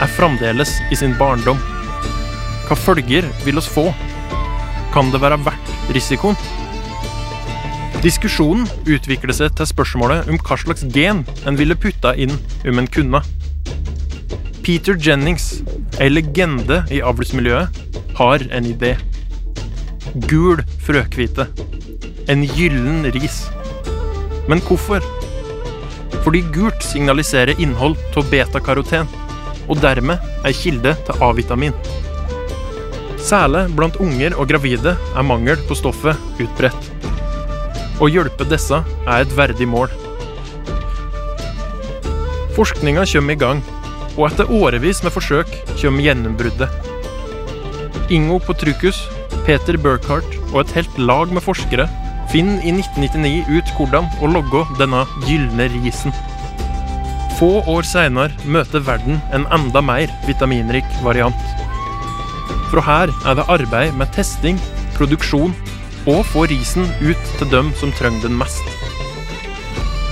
er 0.00 0.14
fremdeles 0.14 0.76
i 0.94 1.00
sin 1.00 1.16
barndom. 1.18 1.58
Hva 2.68 2.78
følger 2.78 3.26
vil 3.42 3.58
oss 3.58 3.66
få? 3.70 3.88
Kan 4.94 5.10
det 5.10 5.22
være 5.22 5.40
verdt 5.42 5.74
risikoen? 5.96 6.38
Diskusjonen 8.06 8.70
utvikler 8.86 9.34
seg 9.34 9.58
til 9.58 9.66
spørsmålet 9.68 10.30
om 10.30 10.38
hva 10.38 10.62
slags 10.62 10.86
gen 10.94 11.24
en 11.42 11.58
ville 11.58 11.74
putta 11.74 12.14
inn 12.14 12.38
om 12.62 12.78
en 12.78 12.88
kunne. 12.88 13.20
Peter 14.62 14.94
Jennings, 14.94 15.64
ei 16.00 16.08
legende 16.08 16.80
i 16.88 17.02
avlsmiljøet, 17.04 17.80
har 18.16 18.44
en 18.56 18.66
idé. 18.68 18.94
Gul 20.30 20.62
frøkvite. 20.80 21.46
En 22.32 22.44
gyllen 22.48 23.04
ris. 23.12 23.42
Men 24.48 24.62
hvorfor? 24.64 25.04
Fordi 26.24 26.40
gult 26.54 26.84
signaliserer 26.84 27.60
innhold 27.60 27.98
av 28.16 28.28
betakaroten, 28.32 29.08
og 29.68 29.80
dermed 29.84 30.20
ei 30.48 30.54
kilde 30.56 30.94
til 31.06 31.24
A-vitamin. 31.24 31.76
Særlig 33.20 33.66
blant 33.76 33.98
unger 34.00 34.34
og 34.40 34.48
gravide 34.48 34.96
er 34.96 35.26
mangel 35.26 35.60
på 35.68 35.76
stoffet 35.76 36.16
utbredt. 36.40 36.88
Å 38.00 38.08
hjelpe 38.08 38.48
disse 38.48 38.80
er 39.04 39.18
et 39.20 39.36
verdig 39.36 39.68
mål. 39.68 39.92
Forskninga 42.56 43.04
kommer 43.12 43.36
i 43.36 43.40
gang, 43.40 43.60
og 44.20 44.26
etter 44.28 44.50
årevis 44.52 45.00
med 45.00 45.14
forsøk 45.14 45.48
kommer 45.80 46.04
gjennombruddet. 46.04 46.68
Ingo 48.12 48.36
Potrukus, 48.44 48.98
Peter 49.46 49.78
Burkhardt 49.80 50.36
og 50.50 50.60
et 50.64 50.74
helt 50.76 50.98
lag 51.00 51.32
med 51.32 51.44
forskere 51.44 51.86
finner 52.30 52.60
i 52.60 52.74
1999 52.76 53.48
ut 53.48 53.72
hvordan 53.78 54.10
å 54.20 54.28
logge 54.30 54.66
denne 54.78 55.06
gylne 55.24 55.70
risen. 55.72 56.12
Få 57.40 57.62
år 57.72 57.86
seinere 57.88 58.36
møter 58.44 58.84
verden 58.84 59.22
en 59.32 59.48
enda 59.56 59.80
mer 59.80 60.12
vitaminrik 60.28 60.86
variant. 61.06 61.56
Fra 62.70 62.84
her 62.84 63.14
er 63.24 63.38
det 63.38 63.48
arbeid 63.48 63.96
med 63.96 64.12
testing, 64.14 64.60
produksjon 64.98 65.56
og 66.10 66.22
få 66.28 66.44
risen 66.52 66.84
ut 67.00 67.34
til 67.38 67.50
dem 67.50 67.72
som 67.80 67.92
trenger 67.96 68.28
den 68.28 68.38
mest. 68.38 68.76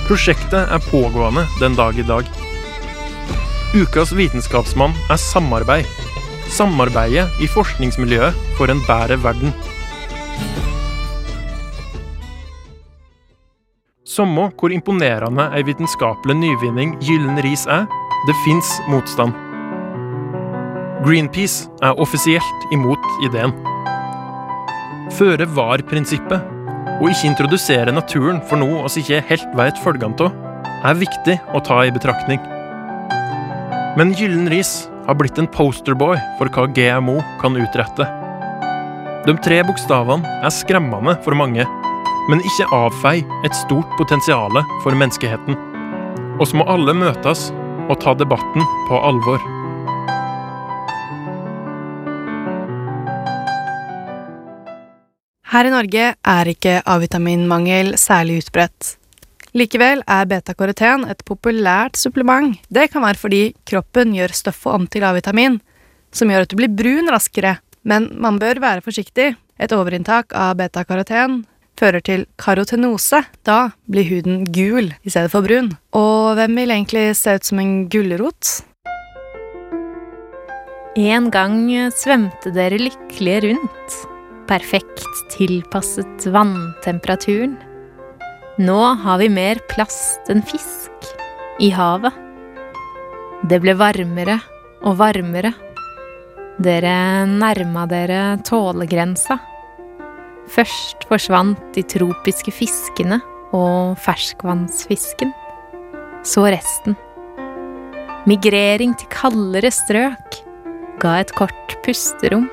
Prosjektet 0.09 0.65
er 0.65 0.87
pågående 0.89 1.45
den 1.61 1.77
dag 1.77 1.97
i 2.01 2.07
dag. 2.09 2.38
Ukas 3.69 4.09
vitenskapsmann 4.17 4.95
er 5.13 5.19
samarbeid. 5.21 5.85
Samarbeidet 6.49 7.29
i 7.37 7.45
forskningsmiljøet 7.53 8.33
for 8.57 8.73
en 8.73 8.81
bedre 8.87 9.19
verden. 9.21 9.53
Samme 14.09 14.47
hvor 14.57 14.73
imponerende 14.73 15.45
ei 15.53 15.61
vitenskapelig 15.69 16.39
nyvinning 16.41 16.97
gyllen 16.97 17.37
ris 17.45 17.67
er, 17.69 17.85
det 18.25 18.39
fins 18.41 18.73
motstand. 18.89 19.37
Greenpeace 21.05 21.69
er 21.85 22.01
offisielt 22.01 22.69
imot 22.73 23.05
ideen. 23.29 23.53
Føre 25.13 25.45
var-prinsippet, 25.45 26.41
å 26.97 27.05
ikke 27.05 27.35
introdusere 27.35 27.93
naturen 27.93 28.41
for 28.49 28.57
noe 28.57 28.89
vi 28.89 29.05
ikke 29.05 29.27
helt 29.29 29.59
vet 29.61 29.85
følgene 29.85 30.25
av, 30.25 30.47
er 30.89 31.03
viktig 31.05 31.43
å 31.53 31.61
ta 31.61 31.85
i 31.85 31.93
betraktning. 31.93 32.41
Men 33.97 34.13
Gyllen 34.13 34.49
ris 34.49 34.89
har 35.07 35.15
blitt 35.15 35.39
en 35.41 35.47
posterboy 35.49 36.17
for 36.37 36.51
hva 36.53 36.67
GMO 36.77 37.17
kan 37.41 37.57
utrette. 37.57 38.05
De 39.25 39.33
tre 39.43 39.57
bokstavene 39.65 40.29
er 40.45 40.53
skremmende 40.53 41.15
for 41.25 41.37
mange, 41.37 41.65
men 42.29 42.43
ikke 42.45 42.69
avfei 42.75 43.17
et 43.47 43.57
stort 43.57 43.89
potensial 43.97 44.61
for 44.83 44.93
menneskeheten. 44.93 45.57
Oss 46.39 46.53
må 46.53 46.67
alle 46.69 46.93
møtes 46.93 47.49
og 47.89 47.97
ta 48.03 48.13
debatten 48.13 48.67
på 48.87 49.01
alvor. 49.09 49.41
Her 55.49 55.65
i 55.65 55.73
Norge 55.73 56.13
er 56.13 56.53
ikke 56.53 56.77
A-vitaminmangel 56.85 57.95
særlig 57.97 58.43
utbredt. 58.43 58.99
Likevel 59.57 60.03
er 60.05 60.27
beta-karoten 60.29 61.07
et 61.09 61.23
populært 61.25 61.97
supplement. 61.97 62.53
Det 62.69 62.89
kan 62.93 63.01
være 63.01 63.17
fordi 63.17 63.43
kroppen 63.65 64.13
gjør 64.13 64.35
stoffet 64.37 64.75
om 64.75 64.85
til 64.85 65.05
A-vitamin, 65.07 65.57
som 66.13 66.29
gjør 66.29 66.45
at 66.45 66.51
du 66.51 66.57
blir 66.59 66.69
brun 66.69 67.09
raskere. 67.09 67.57
Men 67.81 68.11
man 68.21 68.37
bør 68.41 68.61
være 68.61 68.85
forsiktig. 68.85 69.31
Et 69.59 69.73
overinntak 69.73 70.35
av 70.37 70.57
beta-karoten 70.59 71.43
fører 71.79 72.03
til 72.05 72.25
karotenose. 72.37 73.23
Da 73.47 73.71
blir 73.89 74.05
huden 74.11 74.43
gul 74.53 74.91
i 75.01 75.09
stedet 75.09 75.31
for 75.33 75.45
brun. 75.45 75.73
Og 75.97 76.35
hvem 76.37 76.59
vil 76.59 76.75
egentlig 76.75 77.07
se 77.17 77.39
ut 77.39 77.49
som 77.49 77.61
en 77.63 77.87
gulrot? 77.89 78.59
En 80.99 81.29
gang 81.31 81.63
svømte 81.95 82.51
dere 82.53 82.79
lykkelige 82.81 83.41
rundt, 83.47 83.97
perfekt 84.49 85.25
tilpasset 85.31 86.27
vanntemperaturen. 86.33 87.57
Nå 88.59 88.79
har 88.99 89.21
vi 89.21 89.29
mer 89.31 89.61
plast 89.71 90.27
enn 90.27 90.41
fisk 90.43 91.05
i 91.63 91.69
havet. 91.71 92.11
Det 93.47 93.55
ble 93.63 93.71
varmere 93.79 94.35
og 94.83 94.97
varmere. 94.99 95.53
Dere 96.59 97.23
nærma 97.23 97.85
dere 97.87 98.19
tålegrensa. 98.43 99.39
Først 100.51 101.07
forsvant 101.07 101.61
de 101.77 101.85
tropiske 101.87 102.51
fiskene 102.51 103.21
og 103.55 103.95
ferskvannsfisken. 104.03 105.31
Så 106.27 106.43
resten. 106.51 106.99
Migrering 108.27 108.91
til 108.99 109.07
kaldere 109.15 109.71
strøk 109.71 110.41
ga 110.99 111.21
et 111.23 111.31
kort 111.39 111.79
pusterom. 111.87 112.49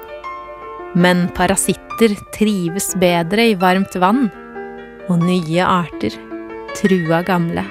Men 0.94 1.26
parasitter 1.34 2.14
trives 2.30 2.92
bedre 2.94 3.50
i 3.50 3.58
varmt 3.58 3.98
vann, 3.98 4.28
og 5.08 5.22
nye 5.22 5.62
arter 5.64 6.14
trua 6.76 7.22
gamle. 7.26 7.64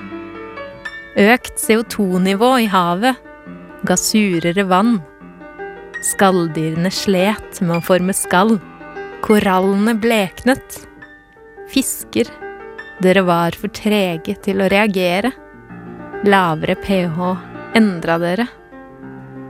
Økt 1.16 1.60
CO2-nivå 1.62 2.52
i 2.64 2.70
havet 2.72 3.20
ga 3.88 3.98
surere 4.00 4.66
vann. 4.68 4.98
Skalldyrene 6.04 6.92
slet 6.94 7.62
med 7.62 7.78
å 7.78 7.84
forme 7.86 8.16
skall. 8.16 8.58
Korallene 9.26 9.96
bleknet. 9.98 10.82
Fisker, 11.72 12.30
dere 13.02 13.24
var 13.26 13.58
for 13.58 13.74
trege 13.74 14.36
til 14.46 14.62
å 14.62 14.70
reagere. 14.72 15.32
Lavere 16.26 16.76
pH 16.82 17.32
endra 17.78 18.20
dere. 18.22 18.48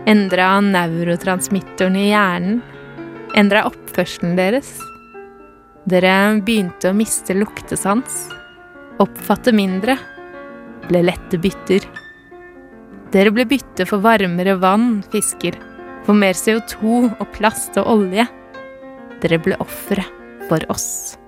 Endra 0.10 0.56
neurotransmittoren 0.62 1.98
i 2.00 2.10
hjernen. 2.12 2.62
Endra 3.36 3.66
oppførselen 3.68 4.38
deres. 4.38 4.76
Dere 5.86 6.42
begynte 6.42 6.90
å 6.90 6.96
miste 6.98 7.36
luktesans. 7.38 8.24
Oppfatte 9.04 9.52
mindre. 9.54 9.94
Ble 10.88 11.04
lette 11.06 11.38
bytter. 11.38 11.86
Dere 13.14 13.30
ble 13.36 13.46
bytte 13.46 13.86
for 13.86 14.02
varmere 14.02 14.56
vann, 14.58 15.04
fisker. 15.14 15.60
For 16.08 16.18
mer 16.18 16.34
CO2 16.34 16.96
og 17.12 17.28
plast 17.38 17.78
og 17.78 17.92
olje. 17.94 18.26
Dere 19.22 19.40
ble 19.46 19.60
ofre 19.62 20.08
for 20.50 20.66
oss. 20.74 21.20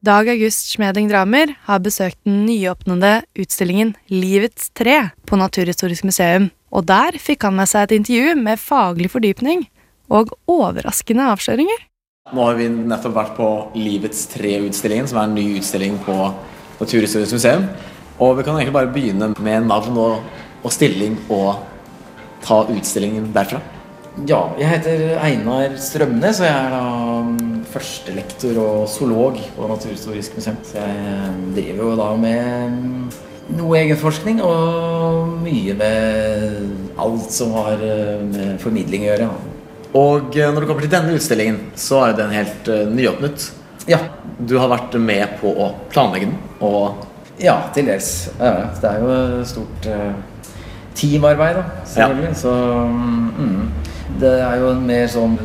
Dag 0.00 0.30
August 0.32 0.70
Schmeding 0.72 1.10
Dramer 1.10 1.50
har 1.66 1.80
besøkt 1.84 2.16
den 2.24 2.46
nyåpnede 2.46 3.18
utstillingen 3.36 3.90
Livets 4.08 4.70
tre 4.72 4.94
på 5.28 5.36
Naturhistorisk 5.36 6.06
museum, 6.08 6.46
og 6.72 6.86
der 6.88 7.18
fikk 7.20 7.44
han 7.44 7.58
med 7.58 7.68
seg 7.68 7.84
et 7.84 7.92
intervju 7.98 8.38
med 8.40 8.62
faglig 8.62 9.10
fordypning 9.12 9.66
og 10.08 10.32
overraskende 10.48 11.26
avsløringer. 11.34 11.84
Nå 12.32 12.46
har 12.48 12.56
vi 12.56 12.70
nettopp 12.72 13.12
vært 13.18 13.36
på 13.36 13.50
Livets 13.76 14.24
tre-utstillingen, 14.32 15.10
som 15.10 15.20
er 15.20 15.28
en 15.28 15.36
ny 15.36 15.46
utstilling 15.60 16.00
på 16.08 16.16
Naturhistorisk 16.80 17.36
museum. 17.36 17.68
Og 18.16 18.38
vi 18.40 18.48
kan 18.48 18.56
egentlig 18.56 18.78
bare 18.78 18.92
begynne 18.96 19.34
med 19.36 19.68
navn 19.68 20.00
og, 20.00 20.24
og 20.64 20.72
stilling 20.72 21.20
og 21.28 21.60
ta 22.40 22.62
utstillingen 22.72 23.34
derfra. 23.36 23.60
Ja, 24.24 24.46
jeg 24.56 24.72
heter 24.78 25.18
Einar 25.20 25.76
Strømnes, 25.76 26.40
og 26.40 26.48
jeg 26.48 26.56
er 26.56 26.72
da 26.72 27.49
førstelektor 27.72 28.58
og 28.62 28.88
zoolog 28.90 29.38
på 29.56 29.68
Naturhistorisk 29.70 30.36
museum. 30.38 30.58
Så 30.66 30.80
jeg 30.82 31.34
driver 31.56 31.90
jo 31.90 31.98
da 32.00 32.08
med 32.20 33.18
noe 33.58 33.78
egenforskning 33.80 34.42
og 34.46 35.40
mye 35.42 35.74
med 35.78 36.98
alt 37.00 37.32
som 37.34 37.54
har 37.58 37.80
med 37.80 38.58
formidling 38.62 39.06
å 39.06 39.10
gjøre. 39.10 39.30
Og 39.98 40.36
når 40.38 40.60
det 40.60 40.68
kommer 40.68 40.86
til 40.86 40.92
denne 40.92 41.16
utstillingen, 41.18 41.62
så 41.74 42.04
er 42.06 42.18
den 42.18 42.34
helt 42.34 42.68
nyåpnet. 42.94 43.48
Ja. 43.90 44.04
Du 44.38 44.54
har 44.60 44.70
vært 44.70 44.94
med 45.02 45.38
på 45.40 45.50
å 45.50 45.72
planlegge 45.92 46.30
den, 46.30 46.36
og 46.64 47.06
Ja, 47.40 47.56
til 47.72 47.86
dels. 47.88 48.28
Ja, 48.36 48.68
det 48.76 48.88
er 48.90 49.00
jo 49.00 49.44
stort 49.48 49.86
teamarbeid, 50.94 51.56
da, 51.56 51.62
selvfølgelig. 51.88 52.28
Ja. 52.28 52.34
Så 52.36 52.52
mm, 53.40 53.70
det 54.20 54.32
er 54.44 54.60
jo 54.60 54.70
en 54.74 54.82
mer 54.86 55.06
sånn 55.08 55.36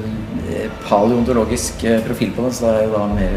paleontologisk 0.85 1.85
profil 2.05 2.31
på 2.35 2.45
den, 2.45 2.53
så 2.53 2.69
det 2.69 2.73
er 2.75 2.83
jo 2.87 2.93
da 2.95 3.05
mer 3.11 3.33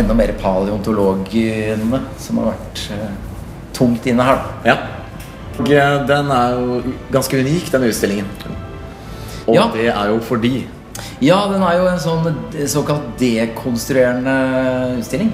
enda 0.00 0.14
mer 0.18 0.32
paleontologene 0.40 2.00
som 2.18 2.40
har 2.40 2.54
vært 2.54 2.78
tungt 3.76 4.06
inne 4.10 4.26
her. 4.26 4.40
Ja. 4.66 4.76
Og 5.58 5.68
den 6.08 6.30
er 6.34 6.56
jo 6.58 6.80
ganske 7.14 7.38
unik, 7.38 7.68
denne 7.70 7.90
utstillingen. 7.92 8.26
Og 9.46 9.54
ja. 9.54 9.68
det 9.74 9.90
er 9.92 10.08
jo 10.10 10.20
fordi 10.24 10.66
Ja, 11.22 11.44
den 11.50 11.62
er 11.62 11.76
jo 11.78 11.84
en 11.90 12.00
sånn 12.00 12.24
såkalt 12.70 13.14
dekonstruerende 13.20 14.34
utstilling. 14.98 15.30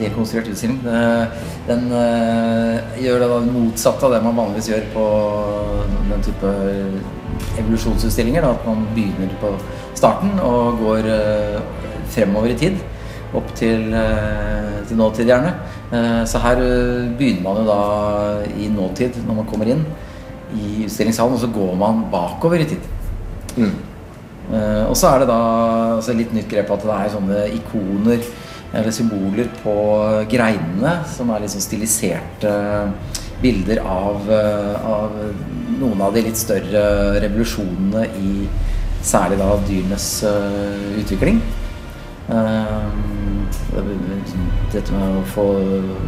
Dekonstruert 0.00 0.50
utstilling. 0.52 0.80
Den 1.68 1.88
gjør 3.00 3.24
det 3.24 3.30
motsatte 3.54 4.08
av 4.08 4.12
det 4.16 4.20
man 4.26 4.36
vanligvis 4.36 4.70
gjør 4.74 4.84
på 4.92 5.06
den 6.10 6.26
type 6.26 6.52
evolusjonsutstillinger. 7.58 8.44
Da, 8.44 8.54
at 8.54 8.66
man 8.66 8.86
begynner 8.94 9.34
på 9.40 9.52
starten 9.98 10.38
og 10.44 10.80
går 10.80 11.08
uh, 11.10 11.60
fremover 12.10 12.52
i 12.52 12.58
tid. 12.58 12.78
Opp 13.36 13.52
til, 13.58 13.92
uh, 13.94 14.80
til 14.88 14.98
nåtid, 14.98 15.28
gjerne. 15.30 15.52
Uh, 15.92 16.22
så 16.28 16.42
her 16.42 16.62
begynner 17.18 17.44
man 17.46 17.60
jo 17.60 17.66
da 17.68 17.80
i 18.58 18.70
nåtid 18.72 19.20
når 19.26 19.42
man 19.42 19.50
kommer 19.50 19.70
inn 19.70 19.84
i 20.56 20.84
utstillingshallen, 20.86 21.36
og 21.36 21.44
så 21.44 21.52
går 21.54 21.76
man 21.78 22.06
bakover 22.12 22.62
i 22.62 22.70
tid. 22.74 22.90
Mm. 23.56 23.72
og 24.88 24.94
så 24.96 25.08
er 25.10 25.18
det 25.20 25.26
da 25.26 25.38
altså 25.96 26.12
litt 26.14 26.30
nytt 26.34 26.46
grep 26.50 26.68
at 26.70 26.84
det 26.86 26.94
er 26.94 27.08
sånne 27.10 27.40
ikoner 27.54 28.20
eller 28.70 28.94
symboler 28.94 29.48
på 29.62 29.74
greinene 30.30 30.92
som 31.10 31.32
er 31.34 31.42
litt 31.42 31.52
sånn 31.52 31.64
stiliserte 31.64 32.52
bilder 33.40 33.80
av, 33.84 34.28
av 34.30 35.14
noen 35.80 36.02
av 36.04 36.14
de 36.14 36.24
litt 36.26 36.38
større 36.38 36.82
revolusjonene 37.22 38.04
i 38.20 38.32
særlig 39.02 39.38
da 39.40 39.50
dyrenes 39.64 40.08
uh, 40.28 40.98
utvikling. 41.00 41.40
Uh, 42.30 42.86
dette 44.70 44.92
med 44.94 45.16
å 45.18 45.24
få 45.32 45.46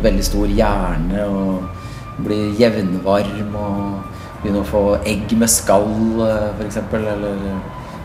veldig 0.04 0.26
stor 0.26 0.50
hjerne 0.52 1.24
og 1.26 2.22
bli 2.22 2.40
jevnvarm 2.60 3.56
og 3.58 4.42
begynne 4.42 4.62
å 4.62 4.68
få 4.68 4.84
egg 5.08 5.32
med 5.38 5.50
skall, 5.50 5.88
uh, 6.20 6.52
f.eks. 6.58 6.82
Eller 7.00 7.38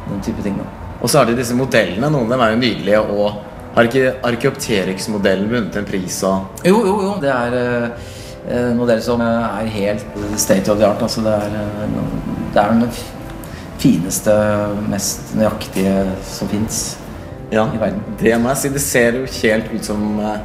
den 0.07 0.23
type 0.23 0.43
ting. 0.45 0.57
da. 0.57 0.67
Og 1.01 1.11
så 1.11 1.21
er 1.21 1.29
det 1.29 1.41
disse 1.41 1.57
modellene. 1.57 2.09
Noen 2.09 2.25
av 2.25 2.33
dem 2.33 2.43
er 2.45 2.53
jo 2.53 2.61
nydelige. 2.63 3.01
Og 3.13 3.75
har 3.77 3.89
ikke 3.89 4.13
Arkeopteryx-modellen 4.25 5.49
vunnet 5.51 5.75
en 5.77 5.85
pris? 5.85 6.23
av 6.25 6.63
Jo, 6.65 6.79
jo, 6.81 6.95
jo. 7.03 7.11
Det 7.21 7.29
er 7.29 7.57
eh, 7.59 8.07
en 8.47 8.77
modell 8.79 9.01
som 9.03 9.21
er 9.23 9.71
helt 9.73 10.05
state 10.39 10.71
of 10.71 10.79
the 10.79 10.87
art. 10.87 11.01
Altså 11.03 11.23
det 11.25 11.33
er, 11.33 11.57
eh, 11.61 11.97
det 12.53 12.61
er 12.61 12.75
den 12.75 12.89
fineste, 13.77 14.33
mest 14.89 15.35
nøyaktige 15.37 15.97
som 16.25 16.49
fins 16.49 16.97
ja, 17.51 17.67
i 17.73 17.79
verden. 17.79 18.01
det 18.19 18.39
må 18.41 18.49
jeg 18.53 18.57
si. 18.63 18.71
Det 18.73 18.81
ser 18.83 19.19
jo 19.21 19.27
helt 19.41 19.73
ut 19.73 19.85
som 19.85 20.07
eh, 20.19 20.39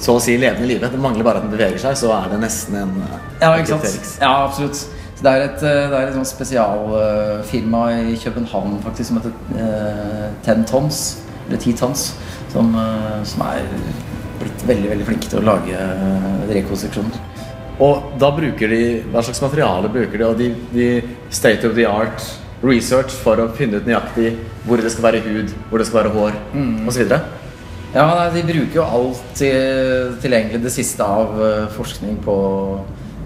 så 0.00 0.16
å 0.16 0.22
si 0.22 0.36
levende 0.40 0.68
live. 0.68 0.88
Det 0.88 1.00
mangler 1.00 1.26
bare 1.26 1.42
at 1.42 1.46
den 1.46 1.52
beveger 1.52 1.80
seg, 1.82 1.98
så 2.00 2.14
er 2.16 2.30
det 2.32 2.40
nesten 2.44 2.78
en 2.80 2.96
eh, 3.04 3.18
Ja, 3.42 3.52
ikke 3.58 3.76
sant? 3.76 4.14
Ja, 4.22 4.32
absolutt. 4.46 4.80
Så 5.20 5.26
det 5.26 5.32
er 5.32 5.46
et, 5.48 5.64
eh, 5.68 5.80
det 5.92 5.98
er 5.98 6.12
et 6.14 6.30
spesialfirma 6.30 7.82
i 8.08 8.16
København 8.22 8.78
faktisk 8.86 9.10
som 9.10 9.20
heter 9.20 9.66
eh, 9.66 10.30
Ten 10.46 10.64
Tons, 10.68 11.02
eller 11.46 11.60
Ti 11.60 11.74
Tons, 11.76 12.06
som, 12.52 12.72
eh, 12.74 13.18
som 13.28 13.44
er 13.50 13.66
blitt 14.40 14.64
veldig 14.70 14.94
veldig 14.94 15.10
flinke 15.10 15.28
til 15.28 15.42
å 15.42 15.48
lage 15.52 15.76
eh, 15.76 16.30
rekonstruksjoner. 16.54 17.29
Og 17.80 18.12
da 18.20 18.28
bruker 18.36 18.68
de 18.68 18.80
Hva 19.12 19.22
slags 19.24 19.40
materiale 19.40 19.88
bruker 19.92 20.18
de? 20.20 20.26
Og 20.28 20.36
de, 20.38 20.48
de 20.74 20.88
state 21.32 21.64
of 21.68 21.74
the 21.78 21.86
art 21.88 22.20
research 22.62 23.14
for 23.16 23.40
å 23.40 23.46
finne 23.56 23.78
ut 23.80 23.86
nøyaktig 23.88 24.34
hvor 24.66 24.76
det 24.84 24.90
skal 24.92 25.06
være 25.06 25.22
hud, 25.24 25.54
hvor 25.70 25.80
det 25.80 25.86
skal 25.88 26.02
være 26.02 26.12
hår 26.12 26.34
Mm. 26.52 26.88
osv. 26.90 27.14
Ja, 27.94 28.28
de 28.34 28.42
bruker 28.46 28.76
jo 28.76 28.84
alt 28.84 29.22
til, 29.34 30.12
tilgjengelig 30.22 30.60
det 30.62 30.72
siste 30.74 31.02
av 31.02 31.40
eh, 31.42 31.64
forskning 31.74 32.20
på 32.22 32.34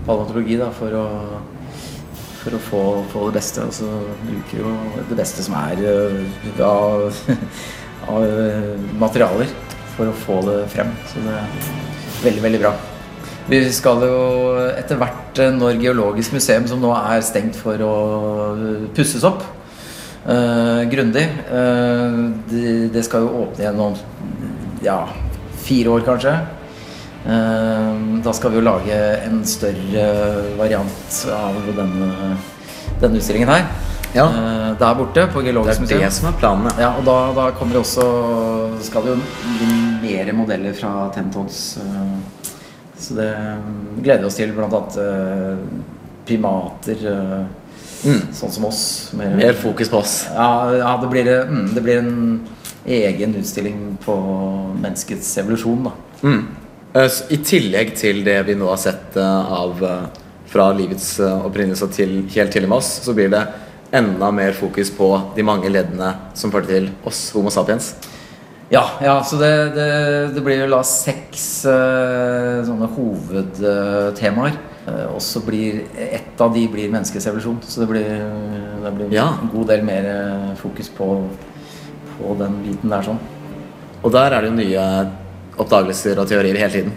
paleontologi 0.06 0.56
da, 0.60 0.70
for 0.72 0.94
å, 0.96 1.04
for 2.44 2.54
å 2.56 2.62
få, 2.70 2.84
få 3.10 3.26
det 3.26 3.40
beste. 3.40 3.66
Og 3.66 3.74
så 3.74 3.90
bruker 4.22 4.62
jo 4.62 4.72
det 5.10 5.18
beste 5.18 5.42
som 5.44 5.58
er 5.58 5.82
eh, 5.82 6.64
av, 6.64 7.10
av 8.14 8.24
eh, 8.30 8.72
materialer 9.02 9.50
for 9.98 10.08
å 10.14 10.16
få 10.24 10.40
det 10.46 10.60
frem. 10.72 10.94
Så 11.10 11.26
det 11.26 11.34
er 11.42 11.70
veldig, 12.24 12.46
veldig 12.48 12.62
bra. 12.68 12.76
Vi 13.44 13.58
skal 13.76 14.00
jo 14.08 14.20
etter 14.72 14.96
hvert, 14.96 15.38
eh, 15.38 15.52
når 15.52 15.76
Geologisk 15.82 16.32
museum, 16.32 16.64
som 16.70 16.80
nå 16.80 16.94
er 16.96 17.20
stengt 17.24 17.58
for 17.60 17.76
å 17.84 17.92
pusses 18.96 19.24
opp 19.28 19.42
eh, 20.24 20.84
grundig 20.88 21.26
eh, 21.28 22.16
det, 22.48 22.64
de 22.94 23.02
skal 23.04 23.26
jo 23.26 23.42
åpne 23.44 23.66
igjen 23.66 23.82
om 23.84 23.98
ja, 24.84 25.02
fire 25.64 25.92
år, 25.92 26.04
kanskje. 26.08 26.34
Eh, 27.24 27.92
da 28.24 28.32
skal 28.36 28.52
vi 28.52 28.60
jo 28.60 28.64
lage 28.64 29.00
en 29.28 29.42
større 29.48 30.08
variant 30.58 31.20
av 31.32 31.60
denne, 31.76 32.10
denne 33.00 33.20
utstillingen 33.20 33.52
her. 33.52 33.68
Ja. 34.14 34.28
Eh, 34.30 34.68
der 34.80 34.96
borte 34.96 35.26
på 35.32 35.42
Geologisk 35.44 35.84
museum. 35.84 35.98
Det 35.98 36.04
er 36.04 36.08
det 36.08 36.16
som 36.16 36.28
er 36.30 36.36
planen, 36.40 36.68
ja. 36.70 36.86
Ja, 36.86 36.90
og 36.96 37.04
da, 37.08 37.16
da 37.36 37.48
kommer 37.58 37.76
det 37.76 37.80
også 37.82 38.04
Skal 38.86 39.08
det 39.08 39.16
jo 39.16 39.22
bli 39.58 39.80
mer 40.04 40.32
modeller 40.36 40.76
fra 40.76 41.10
Tentons. 41.16 41.64
eh, 41.82 42.13
Så 43.04 43.18
det 43.18 43.28
mm, 43.36 43.76
gleder 44.00 44.24
vi 44.24 44.30
oss 44.30 44.40
til. 44.40 44.54
Blant 44.56 44.74
annet 44.78 44.98
eh, 45.04 45.62
primater. 46.24 47.06
Mm. 48.04 48.20
Sånn 48.36 48.52
som 48.52 48.66
oss. 48.68 48.82
Mer, 49.16 49.36
Mer 49.38 49.56
fokus 49.60 49.92
på 49.92 50.00
oss. 50.00 50.18
Ja, 50.32 50.48
ja 50.76 50.96
det, 51.00 51.12
blir, 51.12 51.30
mm, 51.48 51.66
det 51.76 51.84
blir 51.84 52.02
en 52.02 52.18
egen 52.84 53.34
utstilling 53.40 53.96
på 54.04 54.16
menneskets 54.80 55.36
evolusjon. 55.38 55.90
da 55.90 55.94
Mm. 56.24 56.44
Eh, 56.94 57.10
I 57.30 57.36
tillegg 57.44 57.96
til 57.98 58.22
det 58.24 58.38
vi 58.46 58.54
nå 58.56 58.68
har 58.70 58.78
sett 58.80 59.16
eh, 59.20 59.52
av 59.52 59.82
eh, 59.84 60.04
fra 60.48 60.70
livets 60.72 61.18
eh, 61.20 61.46
opprinnelse 61.46 61.88
til 61.92 62.22
helt 62.32 62.54
til 62.54 62.64
og 62.64 62.70
med 62.70 62.78
oss, 62.78 62.90
så 63.04 63.12
blir 63.12 63.28
det 63.32 63.42
enda 63.94 64.30
mer 64.30 64.54
fokus 64.56 64.92
på 64.94 65.08
de 65.36 65.44
mange 65.46 65.68
leddene 65.68 66.14
som 66.38 66.52
førte 66.54 66.72
til 66.72 66.88
oss 67.04 67.26
Homo 67.34 67.50
sapiens. 67.52 67.92
Ja, 68.72 68.84
ja 69.00 69.24
så 69.24 69.36
det, 69.36 69.50
det, 69.76 69.88
det 70.34 70.42
blir 70.44 70.62
vel 70.64 70.72
da 70.72 70.80
seks 70.86 71.64
uh, 71.68 72.62
sånne 72.64 72.88
hovedtemaer. 72.96 74.56
Uh, 74.84 75.14
og 75.14 75.20
så 75.24 75.40
blir 75.44 75.84
ett 75.96 76.40
av 76.40 76.52
de 76.54 76.64
blir 76.72 76.92
menneskets 76.92 77.28
evolusjon. 77.28 77.60
Så 77.64 77.84
det 77.84 77.90
blir, 77.92 78.08
det 78.84 78.94
blir 78.96 79.14
Ja. 79.14 79.30
en 79.40 79.52
god 79.52 79.68
del 79.72 79.84
mer 79.84 80.08
eh, 80.10 80.50
fokus 80.60 80.90
på, 80.92 81.08
på 82.18 82.36
den 82.40 82.60
biten 82.64 82.92
der 82.92 83.04
sånn. 83.04 83.20
Og 84.04 84.12
der 84.12 84.32
er 84.32 84.44
det 84.44 84.52
jo 84.52 84.58
nye 84.58 84.84
oppdagelser 85.60 86.18
og 86.20 86.28
teorier 86.28 86.58
hele 86.58 86.72
tiden. 86.72 86.94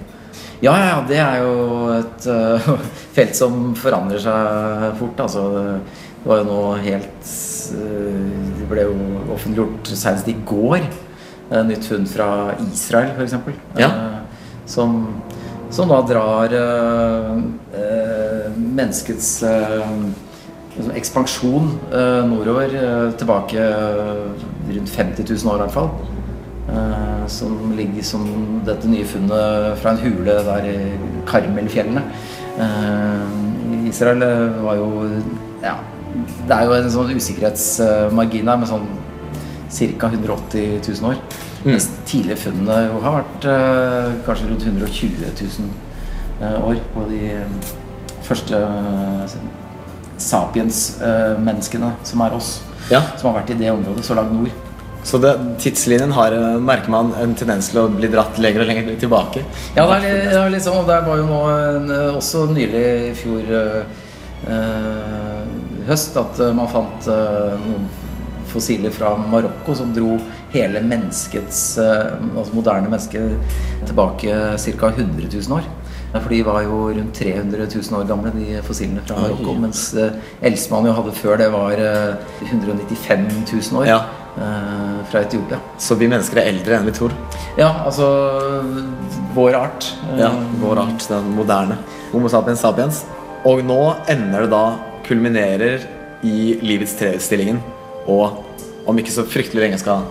Ja, 0.60 0.73
ja, 0.73 0.95
det 1.08 1.19
er 1.21 1.43
jo 1.43 1.91
et 1.93 2.27
uh, 2.32 2.71
felt 3.17 3.38
som 3.38 3.75
forandrer 3.77 4.23
seg 4.23 4.88
fort. 4.99 5.19
Altså, 5.27 5.47
det, 5.53 6.27
var 6.27 6.41
jo 6.41 6.47
nå 6.49 6.62
helt 6.84 7.27
Det 7.71 8.65
ble 8.67 8.88
jo 8.89 8.95
offentliggjort 9.36 9.91
senest 9.93 10.27
i 10.27 10.36
går. 10.47 10.82
Eh, 11.51 11.63
nytt 11.67 11.86
funn 11.86 12.07
fra 12.10 12.29
Israel, 12.71 13.13
f.eks. 13.17 13.36
Ja. 13.79 13.91
som, 14.65 14.99
som 15.71 15.89
da 15.89 16.01
drar 16.07 16.53
eh, 16.53 17.33
eh, 17.81 18.47
menneskets 18.57 19.43
eh, 19.43 19.91
liksom 20.77 20.93
ekspansjon 20.95 21.71
eh, 21.93 22.21
nordover 22.29 22.75
eh, 22.75 23.07
tilbake 23.17 23.63
eh, 23.63 24.27
rundt 24.75 24.89
50 24.89 25.25
000 25.29 25.53
år 25.53 25.62
i 25.62 25.65
hvert 25.65 25.77
fall. 25.77 25.89
Eh, 26.67 27.27
som 27.31 27.73
ligger 27.77 28.03
som 28.03 28.25
dette 28.67 28.89
nye 28.91 29.05
funnet 29.07 29.77
fra 29.81 29.93
en 29.93 30.01
hule 30.03 30.39
der 30.49 30.67
i 30.67 30.77
Karmelfjellene. 31.27 32.03
Eh, 32.60 33.88
Israel 33.89 34.23
eh, 34.25 34.63
var 34.63 34.75
jo 34.75 34.89
Ja, 35.63 35.77
det 36.47 36.53
er 36.53 36.67
jo 36.67 36.73
en 36.77 36.91
sånn 36.91 37.15
usikkerhetsmargin 37.17 38.45
der 38.45 38.60
med 38.62 38.69
sånn 38.69 38.86
ca. 39.71 40.08
180 40.08 40.80
000 41.01 41.10
år. 41.12 41.17
Mm. 41.63 41.71
Mens 41.71 41.89
tidligere 42.06 42.39
funnene 42.39 42.77
har 43.03 43.17
vært 43.19 43.47
eh, 43.51 44.13
kanskje 44.27 44.51
rundt 44.51 44.67
120 44.67 45.25
000 45.25 45.69
eh, 46.41 46.69
år 46.69 46.80
på 46.93 47.08
de 47.12 47.23
eh, 47.36 47.73
første 48.27 48.62
eh, 48.62 49.36
sapiens-menneskene 50.17 51.91
som 52.08 52.23
er 52.25 52.38
oss. 52.38 52.53
Ja. 52.91 53.01
Som 53.17 53.32
har 53.32 53.41
vært 53.41 53.51
i 53.56 53.60
det 53.60 53.73
området 53.73 54.06
så 54.08 54.15
langt 54.17 54.34
nord. 54.36 54.63
Så 55.08 55.19
det, 55.23 55.34
tidslinjen 55.63 56.12
har, 56.12 56.34
eh, 56.36 56.58
merker 56.60 56.91
man 56.91 57.13
en 57.21 57.36
tendens 57.36 57.69
til 57.71 57.80
å 57.84 57.88
bli 57.91 58.10
dratt 58.12 58.39
lenger 58.43 58.65
og 58.65 58.67
lenger 58.67 58.97
tilbake. 58.99 59.43
Ja, 59.75 59.86
det 59.88 60.01
er, 60.10 60.17
det 60.32 60.41
er 60.41 60.51
liksom, 60.51 60.82
og 60.82 60.89
der 60.89 61.06
var 61.06 61.21
jo 61.21 61.30
nå 61.30 61.43
en, 61.53 61.93
også 62.17 62.47
nylig 62.51 62.84
i 63.12 63.13
fjor 63.15 63.53
eh, 63.62 64.03
eh, 64.51 65.45
høst 65.88 66.17
at 66.19 66.41
eh, 66.43 66.53
man 66.56 66.67
fant 66.71 67.08
eh, 67.12 67.56
noen 67.63 67.88
fossiler 68.51 68.93
fra 68.95 69.15
Marokko 69.17 69.75
som 69.75 69.93
dro 69.95 70.17
hele 70.53 70.81
menneskets, 70.86 71.77
eh, 71.83 72.13
altså 72.38 72.53
moderne 72.55 72.89
menneske, 72.91 73.21
tilbake 73.86 74.38
ca. 74.57 74.93
100 74.95 75.27
000 75.33 75.57
år. 75.60 75.67
For 76.17 76.29
de 76.31 76.38
var 76.47 76.62
jo 76.63 76.77
rundt 76.95 77.13
300 77.19 77.65
000 77.67 77.97
år 77.99 78.05
gamle, 78.10 78.31
de 78.33 78.62
fossilene 78.65 79.01
fra. 79.05 79.17
Marokko. 79.21 79.53
Mens 79.62 79.81
eh, 79.99 80.15
eldste 80.41 80.79
jo 80.88 80.93
hadde 80.97 81.12
før 81.13 81.38
det, 81.43 81.49
var 81.53 81.73
eh, 81.77 82.15
195 82.47 83.27
000 83.51 83.81
år 83.81 83.86
Ja. 83.91 83.99
eh, 84.38 85.03
fra 85.12 85.21
Etiopia. 85.27 85.60
Så 85.77 85.95
vi 85.99 86.07
mennesker 86.10 86.39
er 86.41 86.49
eldre 86.53 86.77
enn 86.79 86.88
vi 86.88 86.95
tror. 86.95 87.13
Ja, 87.60 87.73
altså 87.86 88.07
vår 89.36 89.55
art. 89.60 89.91
eh, 90.13 90.19
Ja, 90.23 90.31
vår 90.63 90.79
art, 90.88 91.05
den 91.10 91.29
moderne. 91.36 91.77
Homo 92.13 92.29
sapiens 92.31 92.63
sapiens. 92.63 93.03
Og 93.45 93.62
nå 93.67 93.95
ender 94.10 94.47
det 94.47 94.51
da, 94.55 94.63
kulminerer 95.07 95.83
i 96.23 96.57
livets 96.63 96.95
treutstillingen, 96.99 97.60
og 98.08 98.88
om 98.88 99.00
ikke 99.02 99.13
så 99.13 99.26
fryktelig 99.28 99.65
lenge 99.65 99.80
skal 99.82 100.08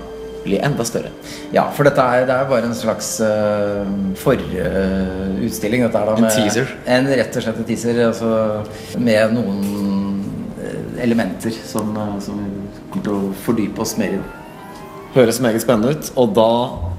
bli 0.47 0.59
enda 0.63 0.85
større. 0.87 1.11
Ja, 1.55 1.67
for 1.75 1.89
dette 1.89 2.03
er, 2.03 2.27
det 2.29 2.35
er 2.37 2.49
bare 2.51 2.69
en 2.69 2.77
slags 2.77 3.17
uh, 3.25 3.83
forutstilling. 4.23 5.87
dette 5.87 6.03
er 6.03 6.11
da 6.11 6.17
En 6.17 6.29
teaser. 6.31 6.73
En 6.87 7.11
rett 7.11 7.39
og 7.39 7.47
slett 7.47 7.61
en 7.63 7.69
teaser. 7.69 8.01
Altså, 8.07 8.33
med 9.03 9.35
noen 9.35 9.63
eh, 10.63 11.05
elementer 11.05 11.55
som, 11.67 11.93
eh, 11.97 12.17
som 12.23 12.41
vi 12.41 12.83
kommer 12.93 13.07
til 13.09 13.15
å 13.17 13.37
fordype 13.47 13.83
oss 13.83 13.97
mer 14.01 14.19
i. 14.19 14.25
Høres 15.17 15.41
meget 15.41 15.65
spennende 15.65 15.95
ut, 15.97 16.11
og 16.21 16.35
da 16.37 16.51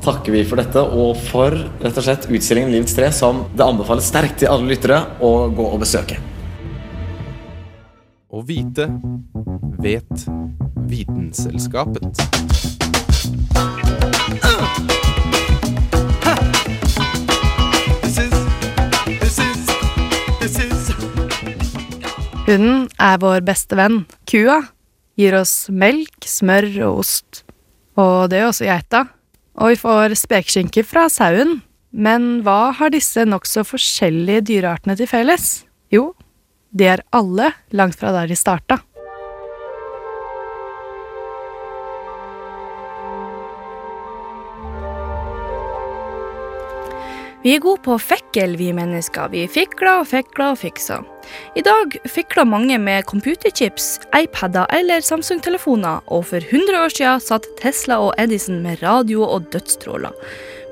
takker 0.01 0.33
vi 0.33 0.41
for 0.47 0.57
dette 0.57 0.81
og 0.81 1.19
for 1.27 1.53
rett 1.53 1.99
og 1.99 2.05
slett 2.05 2.25
utstillingen 2.31 2.73
Livets 2.73 2.95
tre, 2.97 3.11
som 3.13 3.43
det 3.53 3.65
anbefales 3.65 4.09
sterkt 4.09 4.41
til 4.41 4.49
alle 4.49 4.71
lyttere 4.71 5.03
å 5.21 5.51
gå 5.53 5.67
og 5.69 5.83
besøke. 5.83 6.17
Å 8.27 8.41
vite 8.45 8.89
vet 9.79 10.25
Vitenselskapet. 10.87 12.21
Hunden 22.47 22.85
er 22.95 23.17
vår 23.19 23.43
beste 23.43 23.75
venn. 23.75 24.05
Kua 24.29 24.61
gir 25.19 25.35
oss 25.35 25.67
melk, 25.67 26.23
smør 26.23 26.69
og 26.87 27.01
ost. 27.03 27.43
Og 27.99 28.29
det 28.31 28.39
gjør 28.39 28.53
også 28.53 28.69
geita. 28.69 29.03
Og 29.59 29.73
vi 29.73 29.81
får 29.81 30.15
spekeskinke 30.15 30.85
fra 30.87 31.09
sauen. 31.11 31.57
Men 31.91 32.45
hva 32.45 32.71
har 32.77 32.93
disse 32.93 33.25
nokså 33.27 33.65
forskjellige 33.67 34.45
dyreartene 34.53 34.95
til 34.95 35.09
felles? 35.11 35.65
Jo, 35.91 36.13
de 36.71 36.87
er 36.95 37.03
alle 37.15 37.51
langt 37.75 37.99
fra 37.99 38.15
der 38.15 38.31
de 38.31 38.37
starta. 38.39 38.79
Vi 47.47 47.53
er 47.55 47.61
gode 47.63 47.79
på 47.79 47.93
å 47.95 48.01
fekkel, 48.01 48.57
vi 48.59 48.73
mennesker. 48.75 49.29
Vi 49.31 49.45
fikler 49.47 50.01
og 50.01 50.09
fekler 50.09 50.49
og 50.51 50.57
fikser. 50.59 51.05
I 51.55 51.61
dag 51.63 51.93
fikler 52.11 52.43
mange 52.43 52.75
med 52.75 53.05
computerchips, 53.07 54.01
iPader 54.17 54.65
eller 54.75 55.05
Samsung-telefoner, 55.05 56.01
og 56.11 56.25
for 56.27 56.43
100 56.43 56.75
år 56.75 56.91
siden 56.91 57.21
satt 57.23 57.45
Tesla 57.61 58.01
og 58.03 58.19
Edison 58.19 58.57
med 58.65 58.81
radio 58.83 59.21
og 59.23 59.45
dødsstråler. 59.53 60.11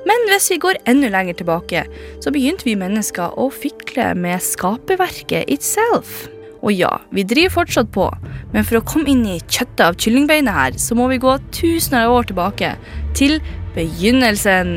Men 0.04 0.28
hvis 0.28 0.50
vi 0.52 0.58
går 0.60 0.82
enda 0.92 1.08
lenger 1.14 1.38
tilbake, 1.38 1.86
så 2.20 2.32
begynte 2.34 2.68
vi 2.68 2.74
mennesker 2.76 3.38
å 3.40 3.46
fikle 3.48 4.10
med 4.12 4.44
skaperverket 4.44 5.48
itself. 5.48 6.26
Og 6.60 6.74
ja, 6.76 6.90
vi 7.08 7.24
driver 7.24 7.54
fortsatt 7.62 7.88
på, 7.94 8.10
men 8.52 8.68
for 8.68 8.82
å 8.82 8.84
komme 8.84 9.14
inn 9.14 9.24
i 9.24 9.38
kjøttet 9.46 9.80
av 9.86 9.96
kyllingbeinet 9.96 10.58
her, 10.58 10.76
så 10.76 10.98
må 10.98 11.08
vi 11.08 11.22
gå 11.24 11.38
tusener 11.56 12.04
av 12.04 12.18
år 12.18 12.28
tilbake, 12.34 12.74
til 13.16 13.40
begynnelsen. 13.78 14.76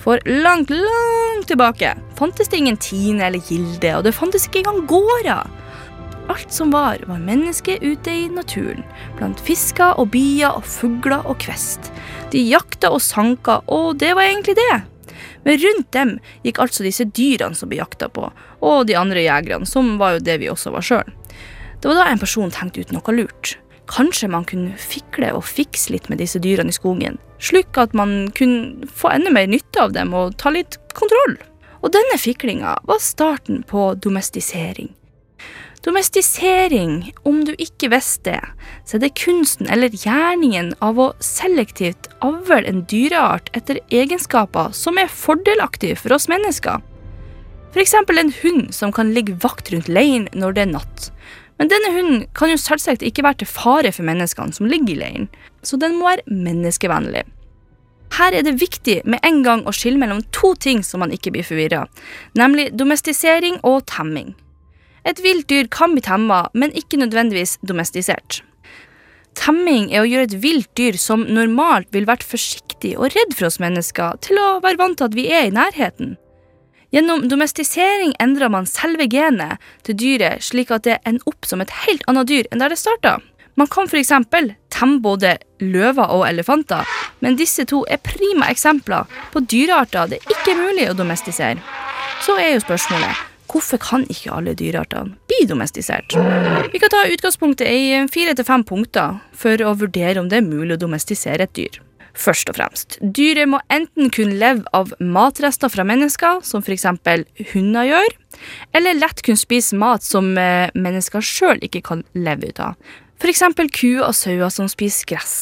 For 0.00 0.20
langt, 0.24 0.70
langt 0.70 1.48
tilbake 1.48 1.94
fantes 2.16 2.48
det 2.48 2.56
ingen 2.56 2.78
Tine 2.80 3.26
eller 3.26 3.42
Gilde, 3.44 3.96
og 3.98 4.06
det 4.06 4.16
fantes 4.16 4.46
ikke 4.48 4.62
engang 4.62 4.86
gårder. 4.88 5.50
Alt 6.30 6.54
som 6.54 6.70
var, 6.72 7.02
var 7.10 7.20
mennesket 7.20 7.82
ute 7.82 8.12
i 8.12 8.28
naturen, 8.32 8.84
blant 9.18 9.40
fisker 9.44 9.98
og 10.00 10.12
bier 10.14 10.54
og 10.56 10.64
fugler 10.64 11.26
og 11.28 11.40
kvest. 11.42 11.90
De 12.32 12.40
jakta 12.46 12.92
og 12.94 13.02
sanka, 13.04 13.58
og 13.66 13.98
det 14.00 14.14
var 14.16 14.30
egentlig 14.30 14.56
det. 14.56 14.82
Men 15.44 15.60
rundt 15.60 15.88
dem 15.96 16.16
gikk 16.44 16.60
altså 16.62 16.86
disse 16.86 17.04
dyrene 17.04 17.58
som 17.58 17.68
ble 17.68 17.80
jakta 17.80 18.08
på, 18.12 18.28
og 18.64 18.84
de 18.88 18.96
andre 18.96 19.24
jegerne, 19.24 19.68
som 19.68 19.96
var 20.00 20.16
jo 20.16 20.24
det 20.24 20.38
vi 20.40 20.52
også 20.52 20.72
var 20.72 20.86
sjøl. 20.86 21.16
Det 21.80 21.88
var 21.88 21.98
da 21.98 22.10
en 22.10 22.20
person 22.20 22.52
tenkte 22.52 22.84
ut 22.84 22.94
noe 22.94 23.16
lurt. 23.16 23.56
Kanskje 23.90 24.30
man 24.30 24.46
kunne 24.46 24.76
fikle 24.78 25.32
og 25.34 25.44
fikse 25.48 25.92
litt 25.92 26.08
med 26.08 26.20
disse 26.22 26.40
dyrene 26.40 26.72
i 26.72 26.76
skogen, 26.76 27.18
slik 27.40 27.78
at 27.80 27.94
man 27.96 28.30
kunne 28.36 28.86
få 28.86 29.14
enda 29.14 29.32
mer 29.34 29.48
nytte 29.50 29.82
av 29.82 29.94
dem 29.96 30.14
og 30.16 30.36
ta 30.40 30.52
litt 30.54 30.78
kontroll. 30.96 31.38
Og 31.80 31.92
denne 31.96 32.18
fiklinga 32.20 32.76
var 32.88 33.00
starten 33.02 33.62
på 33.68 33.94
domestisering. 34.04 34.92
Domestisering, 35.80 37.14
om 37.24 37.38
du 37.48 37.54
ikke 37.56 37.88
visste 37.88 38.34
det, 38.34 38.40
så 38.84 38.98
er 38.98 39.06
det 39.06 39.16
kunsten 39.16 39.70
eller 39.72 39.94
gjerningen 39.96 40.74
av 40.84 41.00
å 41.00 41.06
selektivt 41.24 42.10
avle 42.20 42.60
en 42.68 42.82
dyreart 42.90 43.48
etter 43.56 43.80
egenskaper 43.88 44.74
som 44.76 45.00
er 45.00 45.08
fordelaktige 45.08 45.96
for 45.96 46.12
oss 46.12 46.28
mennesker. 46.28 46.84
F.eks. 47.72 47.94
en 47.94 48.34
hund 48.42 48.74
som 48.76 48.92
kan 48.92 49.14
ligge 49.14 49.38
vakt 49.40 49.72
rundt 49.72 49.88
leiren 49.88 50.28
når 50.36 50.58
det 50.58 50.66
er 50.66 50.72
natt. 50.74 51.08
Men 51.56 51.72
denne 51.72 51.94
hunden 51.94 52.22
kan 52.36 52.52
jo 52.52 52.60
selvsagt 52.60 53.04
ikke 53.06 53.24
være 53.24 53.40
til 53.40 53.48
fare 53.48 53.92
for 53.94 54.04
menneskene 54.04 54.52
som 54.52 54.68
ligger 54.68 54.98
i 54.98 55.00
leiren, 55.00 55.30
så 55.62 55.78
den 55.80 55.98
må 55.98 56.08
være 56.08 56.26
menneskevennlig. 56.30 57.24
Her 58.18 58.34
er 58.34 58.42
det 58.42 58.58
viktig 58.58 59.00
med 59.06 59.22
en 59.26 59.42
gang 59.46 59.62
å 59.64 59.74
skille 59.74 60.00
mellom 60.00 60.24
to 60.34 60.52
ting 60.58 60.82
som 60.86 61.02
man 61.04 61.12
ikke 61.14 61.30
blir 61.34 61.46
forvirra, 61.46 61.84
nemlig 62.38 62.70
domestisering 62.74 63.60
og 63.62 63.84
temming. 63.90 64.34
Et 65.06 65.20
vilt 65.24 65.48
dyr 65.48 65.70
kan 65.72 65.94
bli 65.94 66.02
temma, 66.04 66.48
men 66.52 66.74
ikke 66.76 66.98
nødvendigvis 67.00 67.56
domestisert. 67.64 68.42
Temming 69.38 69.88
er 69.94 70.02
å 70.02 70.08
gjøre 70.10 70.26
et 70.28 70.40
vilt 70.42 70.68
dyr 70.76 70.98
som 71.00 71.22
normalt 71.30 71.88
vil 71.94 72.08
vært 72.08 72.26
forsiktig 72.26 72.96
og 72.98 73.14
redd 73.14 73.36
for 73.36 73.48
oss 73.48 73.60
mennesker, 73.62 74.18
til 74.26 74.40
å 74.42 74.58
være 74.64 74.80
vant 74.80 74.98
til 74.98 75.08
at 75.08 75.16
vi 75.16 75.28
er 75.30 75.46
i 75.48 75.54
nærheten. 75.54 76.16
Gjennom 76.90 77.28
domestisering 77.30 78.16
endrer 78.18 78.50
man 78.50 78.66
selve 78.66 79.06
genet 79.10 79.62
til 79.86 79.94
dyret 79.94 80.42
slik 80.42 80.72
at 80.74 80.88
det 80.88 80.98
ender 81.06 81.30
opp 81.30 81.46
som 81.46 81.62
et 81.62 81.72
helt 81.86 82.02
annet 82.10 82.26
dyr 82.26 82.48
enn 82.50 82.62
der 82.62 82.74
det 82.74 82.80
starta. 82.82 83.20
Man 83.54 83.70
kan 83.70 83.86
f.eks. 83.86 84.10
temme 84.80 85.00
både 85.04 85.36
løver 85.60 86.10
og 86.10 86.26
elefanter, 86.28 86.88
men 87.20 87.36
disse 87.38 87.66
to 87.68 87.84
er 87.88 88.00
prima 88.02 88.48
eksempler 88.50 89.08
på 89.34 89.44
dyrearter 89.44 90.14
det 90.14 90.22
ikke 90.24 90.54
er 90.54 90.62
mulig 90.62 90.88
å 90.90 90.96
domestisere. 90.96 91.60
Så 92.24 92.40
er 92.40 92.54
jo 92.54 92.64
spørsmålet 92.64 93.26
Hvorfor 93.50 93.80
kan 93.82 94.04
ikke 94.06 94.30
alle 94.30 94.52
dyreartene 94.54 95.16
bli 95.26 95.40
domestisert? 95.50 96.14
Vi 96.70 96.78
kan 96.78 96.92
ta 96.92 97.00
utgangspunktet 97.10 97.66
i 97.66 98.04
fire 98.12 98.34
til 98.38 98.46
fem 98.46 98.62
punkter 98.62 99.18
for 99.34 99.58
å 99.66 99.72
vurdere 99.80 100.22
om 100.22 100.28
det 100.30 100.38
er 100.38 100.46
mulig 100.46 100.76
å 100.76 100.82
domestisere 100.84 101.48
et 101.48 101.56
dyr. 101.58 101.80
Først 102.14 102.50
og 102.50 102.58
fremst, 102.58 102.98
dyret 103.00 103.48
må 103.50 103.60
enten 103.70 104.10
kunne 104.14 104.38
leve 104.38 104.66
av 104.76 104.90
matrester 105.00 105.70
fra 105.72 105.86
mennesker, 105.86 106.42
som 106.46 106.62
f.eks. 106.62 106.86
hunder 107.52 107.86
gjør, 107.86 108.16
eller 108.76 108.98
lett 108.98 109.22
kunne 109.26 109.40
spise 109.40 109.78
mat 109.78 110.06
som 110.06 110.32
eh, 110.38 110.70
mennesker 110.74 111.24
sjøl 111.24 111.62
ikke 111.66 111.82
kan 111.86 112.04
leve 112.14 112.50
ut 112.50 112.62
av. 112.62 112.90
F.eks. 113.20 113.42
kuer 113.76 114.06
og 114.06 114.14
sauer 114.16 114.48
som 114.48 114.68
spiser 114.72 115.04
gress. 115.10 115.34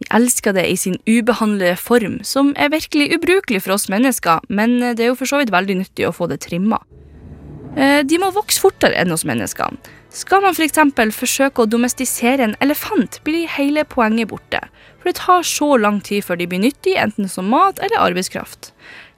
Vi 0.00 0.08
elsker 0.16 0.56
det 0.56 0.64
i 0.66 0.74
sin 0.80 0.96
ubehandlede 1.06 1.76
form, 1.78 2.18
som 2.26 2.50
er 2.58 2.72
virkelig 2.72 3.12
ubrukelig 3.14 3.60
for 3.62 3.76
oss 3.76 3.86
mennesker, 3.92 4.42
men 4.48 4.80
det 4.82 5.04
er 5.04 5.12
jo 5.12 5.18
for 5.20 5.30
så 5.30 5.38
vidt 5.38 5.52
veldig 5.54 5.76
nyttig 5.84 6.08
å 6.08 6.14
få 6.16 6.26
det 6.30 6.40
trimma. 6.42 6.80
Eh, 7.78 8.00
de 8.02 8.18
må 8.18 8.32
vokse 8.34 8.58
fortere 8.58 8.98
enn 8.98 9.14
hos 9.14 9.22
mennesker. 9.28 9.78
Skal 10.10 10.42
man 10.42 10.58
f.eks. 10.58 10.80
For 10.96 11.14
forsøke 11.20 11.62
å 11.62 11.70
domestisere 11.70 12.48
en 12.48 12.56
elefant, 12.64 13.20
blir 13.22 13.46
hele 13.54 13.86
poenget 13.86 14.32
borte. 14.32 14.64
For 14.98 15.12
det 15.12 15.20
tar 15.22 15.46
så 15.46 15.76
lang 15.78 16.02
tid 16.02 16.26
før 16.26 16.40
de 16.40 16.50
blir 16.50 16.64
nyttige, 16.66 16.98
enten 16.98 17.30
som 17.30 17.46
mat 17.52 17.78
eller 17.78 18.02
arbeidskraft. 18.10 18.72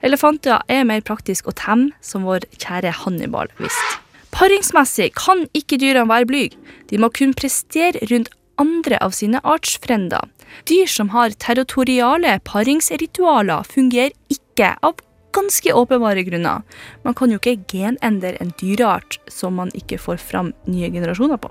Elefanter 0.05 0.61
er 0.69 0.85
mer 0.85 1.01
praktisk 1.01 1.49
å 1.49 1.57
temme, 1.57 1.95
som 2.05 2.29
vår 2.29 2.45
kjære 2.59 2.93
Hannibal 3.01 3.49
visste. 3.57 4.02
Paringsmessig 4.33 5.11
kan 5.13 5.45
ikke 5.53 5.77
dyrene 5.81 6.09
være 6.09 6.27
blyge. 6.29 6.57
De 6.89 6.97
må 6.97 7.09
kun 7.13 7.35
prestere 7.37 8.01
rundt 8.09 8.31
andre 8.61 8.97
av 9.01 9.13
sine 9.15 9.41
artsfrender. 9.45 10.29
Dyr 10.69 10.89
som 10.89 11.09
har 11.13 11.33
territoriale 11.41 12.37
paringsritualer, 12.45 13.65
fungerer 13.65 14.13
ikke 14.33 14.73
av 14.85 15.01
ganske 15.33 15.73
åpenbare 15.73 16.25
grunner. 16.27 16.61
Man 17.05 17.17
kan 17.17 17.33
jo 17.33 17.39
ikke 17.41 17.63
genendre 17.69 18.35
en 18.41 18.53
dyreart 18.61 19.17
som 19.31 19.57
man 19.57 19.73
ikke 19.77 20.01
får 20.01 20.21
fram 20.21 20.53
nye 20.69 20.91
generasjoner 20.93 21.41
på. 21.41 21.49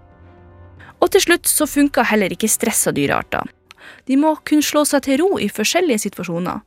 Og 1.02 1.10
til 1.10 1.24
slutt 1.24 1.50
så 1.50 1.66
funker 1.66 2.06
heller 2.06 2.30
ikke 2.34 2.50
stressa 2.50 2.92
dyrearter. 2.94 3.48
De 4.06 4.18
må 4.18 4.36
kunne 4.46 4.62
slå 4.62 4.84
seg 4.86 5.02
til 5.06 5.18
ro 5.22 5.38
i 5.42 5.50
forskjellige 5.50 6.04
situasjoner. 6.06 6.62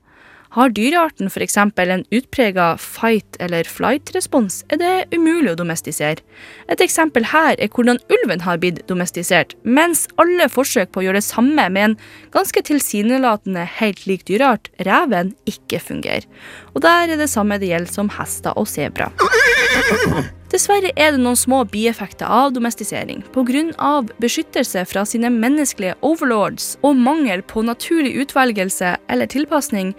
Har 0.56 0.72
dyrearten 0.72 1.28
f.eks. 1.28 1.58
en 1.58 2.06
utprega 2.16 2.78
fight- 2.80 3.36
eller 3.44 3.68
flight-respons, 3.68 4.62
er 4.72 4.80
det 4.80 4.92
umulig 5.12 5.52
å 5.52 5.58
domestisere. 5.60 6.24
Et 6.72 6.80
eksempel 6.80 7.28
her 7.34 7.60
er 7.60 7.68
hvordan 7.76 8.00
ulven 8.08 8.46
har 8.46 8.62
blitt 8.64 8.80
domestisert, 8.88 9.58
mens 9.64 10.06
alle 10.22 10.48
forsøk 10.48 10.94
på 10.94 11.02
å 11.02 11.06
gjøre 11.10 11.20
det 11.20 11.28
samme 11.28 11.68
med 11.68 11.90
en 11.90 11.98
ganske 12.32 12.64
tilsynelatende 12.72 13.68
helt 13.82 14.06
lik 14.08 14.24
dyreart, 14.30 14.72
reven, 14.88 15.34
ikke 15.44 15.82
fungerer. 15.84 16.24
Og 16.72 16.86
der 16.88 17.12
er 17.12 17.20
det 17.20 17.28
samme 17.34 17.60
det 17.60 17.74
gjelder 17.74 18.00
som 18.00 18.14
hester 18.16 18.56
og 18.56 18.72
sebra. 18.72 19.12
Dessverre 20.56 20.92
er 20.96 21.12
det 21.12 21.20
noen 21.20 21.36
små 21.36 21.64
bieffekter 21.68 22.30
av 22.32 22.54
domestisering. 22.56 23.26
Pga. 23.36 23.90
beskyttelse 24.24 24.86
fra 24.88 25.04
sine 25.04 25.28
menneskelige 25.34 25.98
overlords 26.06 26.78
og 26.86 26.96
mangel 26.96 27.42
på 27.44 27.66
naturlig 27.66 28.14
utvelgelse 28.24 28.94
eller 29.10 29.28
tilpasning 29.28 29.92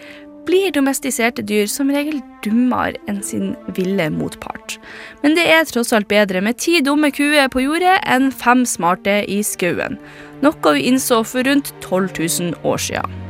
blir 0.47 0.73
domestiserte 0.75 1.45
dyr 1.47 1.67
som 1.71 1.91
regel 1.93 2.23
dummere 2.45 2.97
enn 3.11 3.21
sin 3.27 3.55
ville 3.77 4.09
motpart. 4.15 4.79
Men 5.23 5.37
det 5.39 5.47
er 5.51 5.67
tross 5.69 5.93
alt 5.97 6.09
bedre 6.11 6.43
med 6.45 6.61
ti 6.63 6.81
dumme 6.85 7.11
kuer 7.15 7.51
på 7.53 7.65
jordet 7.67 7.99
enn 8.07 8.31
fem 8.35 8.65
smarte 8.69 9.21
i 9.29 9.43
skauen. 9.47 9.99
Noe 10.45 10.75
vi 10.77 10.87
innså 10.91 11.23
for 11.27 11.47
rundt 11.47 11.73
12 11.85 12.11
000 12.19 12.67
år 12.67 12.83
siden. 12.89 13.23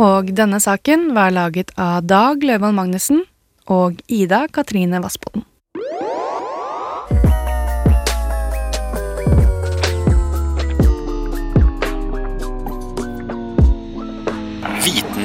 Og 0.00 0.30
denne 0.32 0.60
saken 0.62 1.10
var 1.16 1.34
laget 1.34 1.74
av 1.76 2.06
Dag 2.08 2.44
Løvald 2.46 2.76
Magnussen 2.78 3.24
og 3.68 4.00
Ida 4.08 4.46
Katrine 4.48 5.02
Vassbotn. 5.04 5.44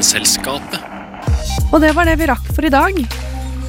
Vitenselskapet. 0.06 0.84
Og 1.74 1.80
det 1.82 1.96
var 1.98 2.06
det 2.06 2.20
vi 2.20 2.28
rakk 2.30 2.50
for 2.54 2.62
i 2.68 2.70
dag. 2.70 2.94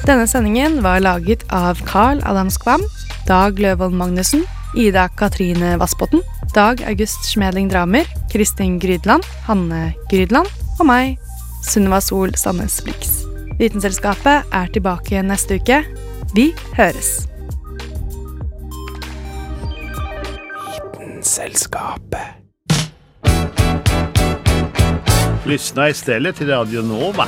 Denne 0.05 0.27
sendingen 0.29 0.75
var 0.85 1.01
laget 1.01 1.41
av 1.49 1.81
Carl 1.89 2.21
Adam 2.29 2.51
Skvam, 2.53 2.83
Dag 3.25 3.57
Løvold 3.57 3.97
Magnussen, 3.97 4.43
Ida 4.77 5.07
Katrine 5.17 5.73
Vassbotn, 5.81 6.21
Dag 6.53 6.83
August 6.85 7.25
Schmedling 7.25 7.71
Dramer, 7.73 8.05
Kristin 8.29 8.77
Grydland, 8.77 9.25
Hanne 9.49 9.95
Grydland 10.13 10.53
og 10.77 10.85
meg, 10.85 11.17
Sunniva 11.65 11.97
Sol 12.05 12.37
Sandnes 12.37 12.77
Blix. 12.85 13.23
Vitenselskapet 13.57 14.45
er 14.53 14.73
tilbake 14.77 15.25
neste 15.25 15.57
uke. 15.57 15.81
Vi 16.37 16.51
høres. 16.77 17.15
Vitenselskapet. 20.69 22.36
Lyssna 25.47 25.89
istället 25.89 26.35
till 26.35 26.47
Radio 26.47 26.81
Nova. 26.81 27.25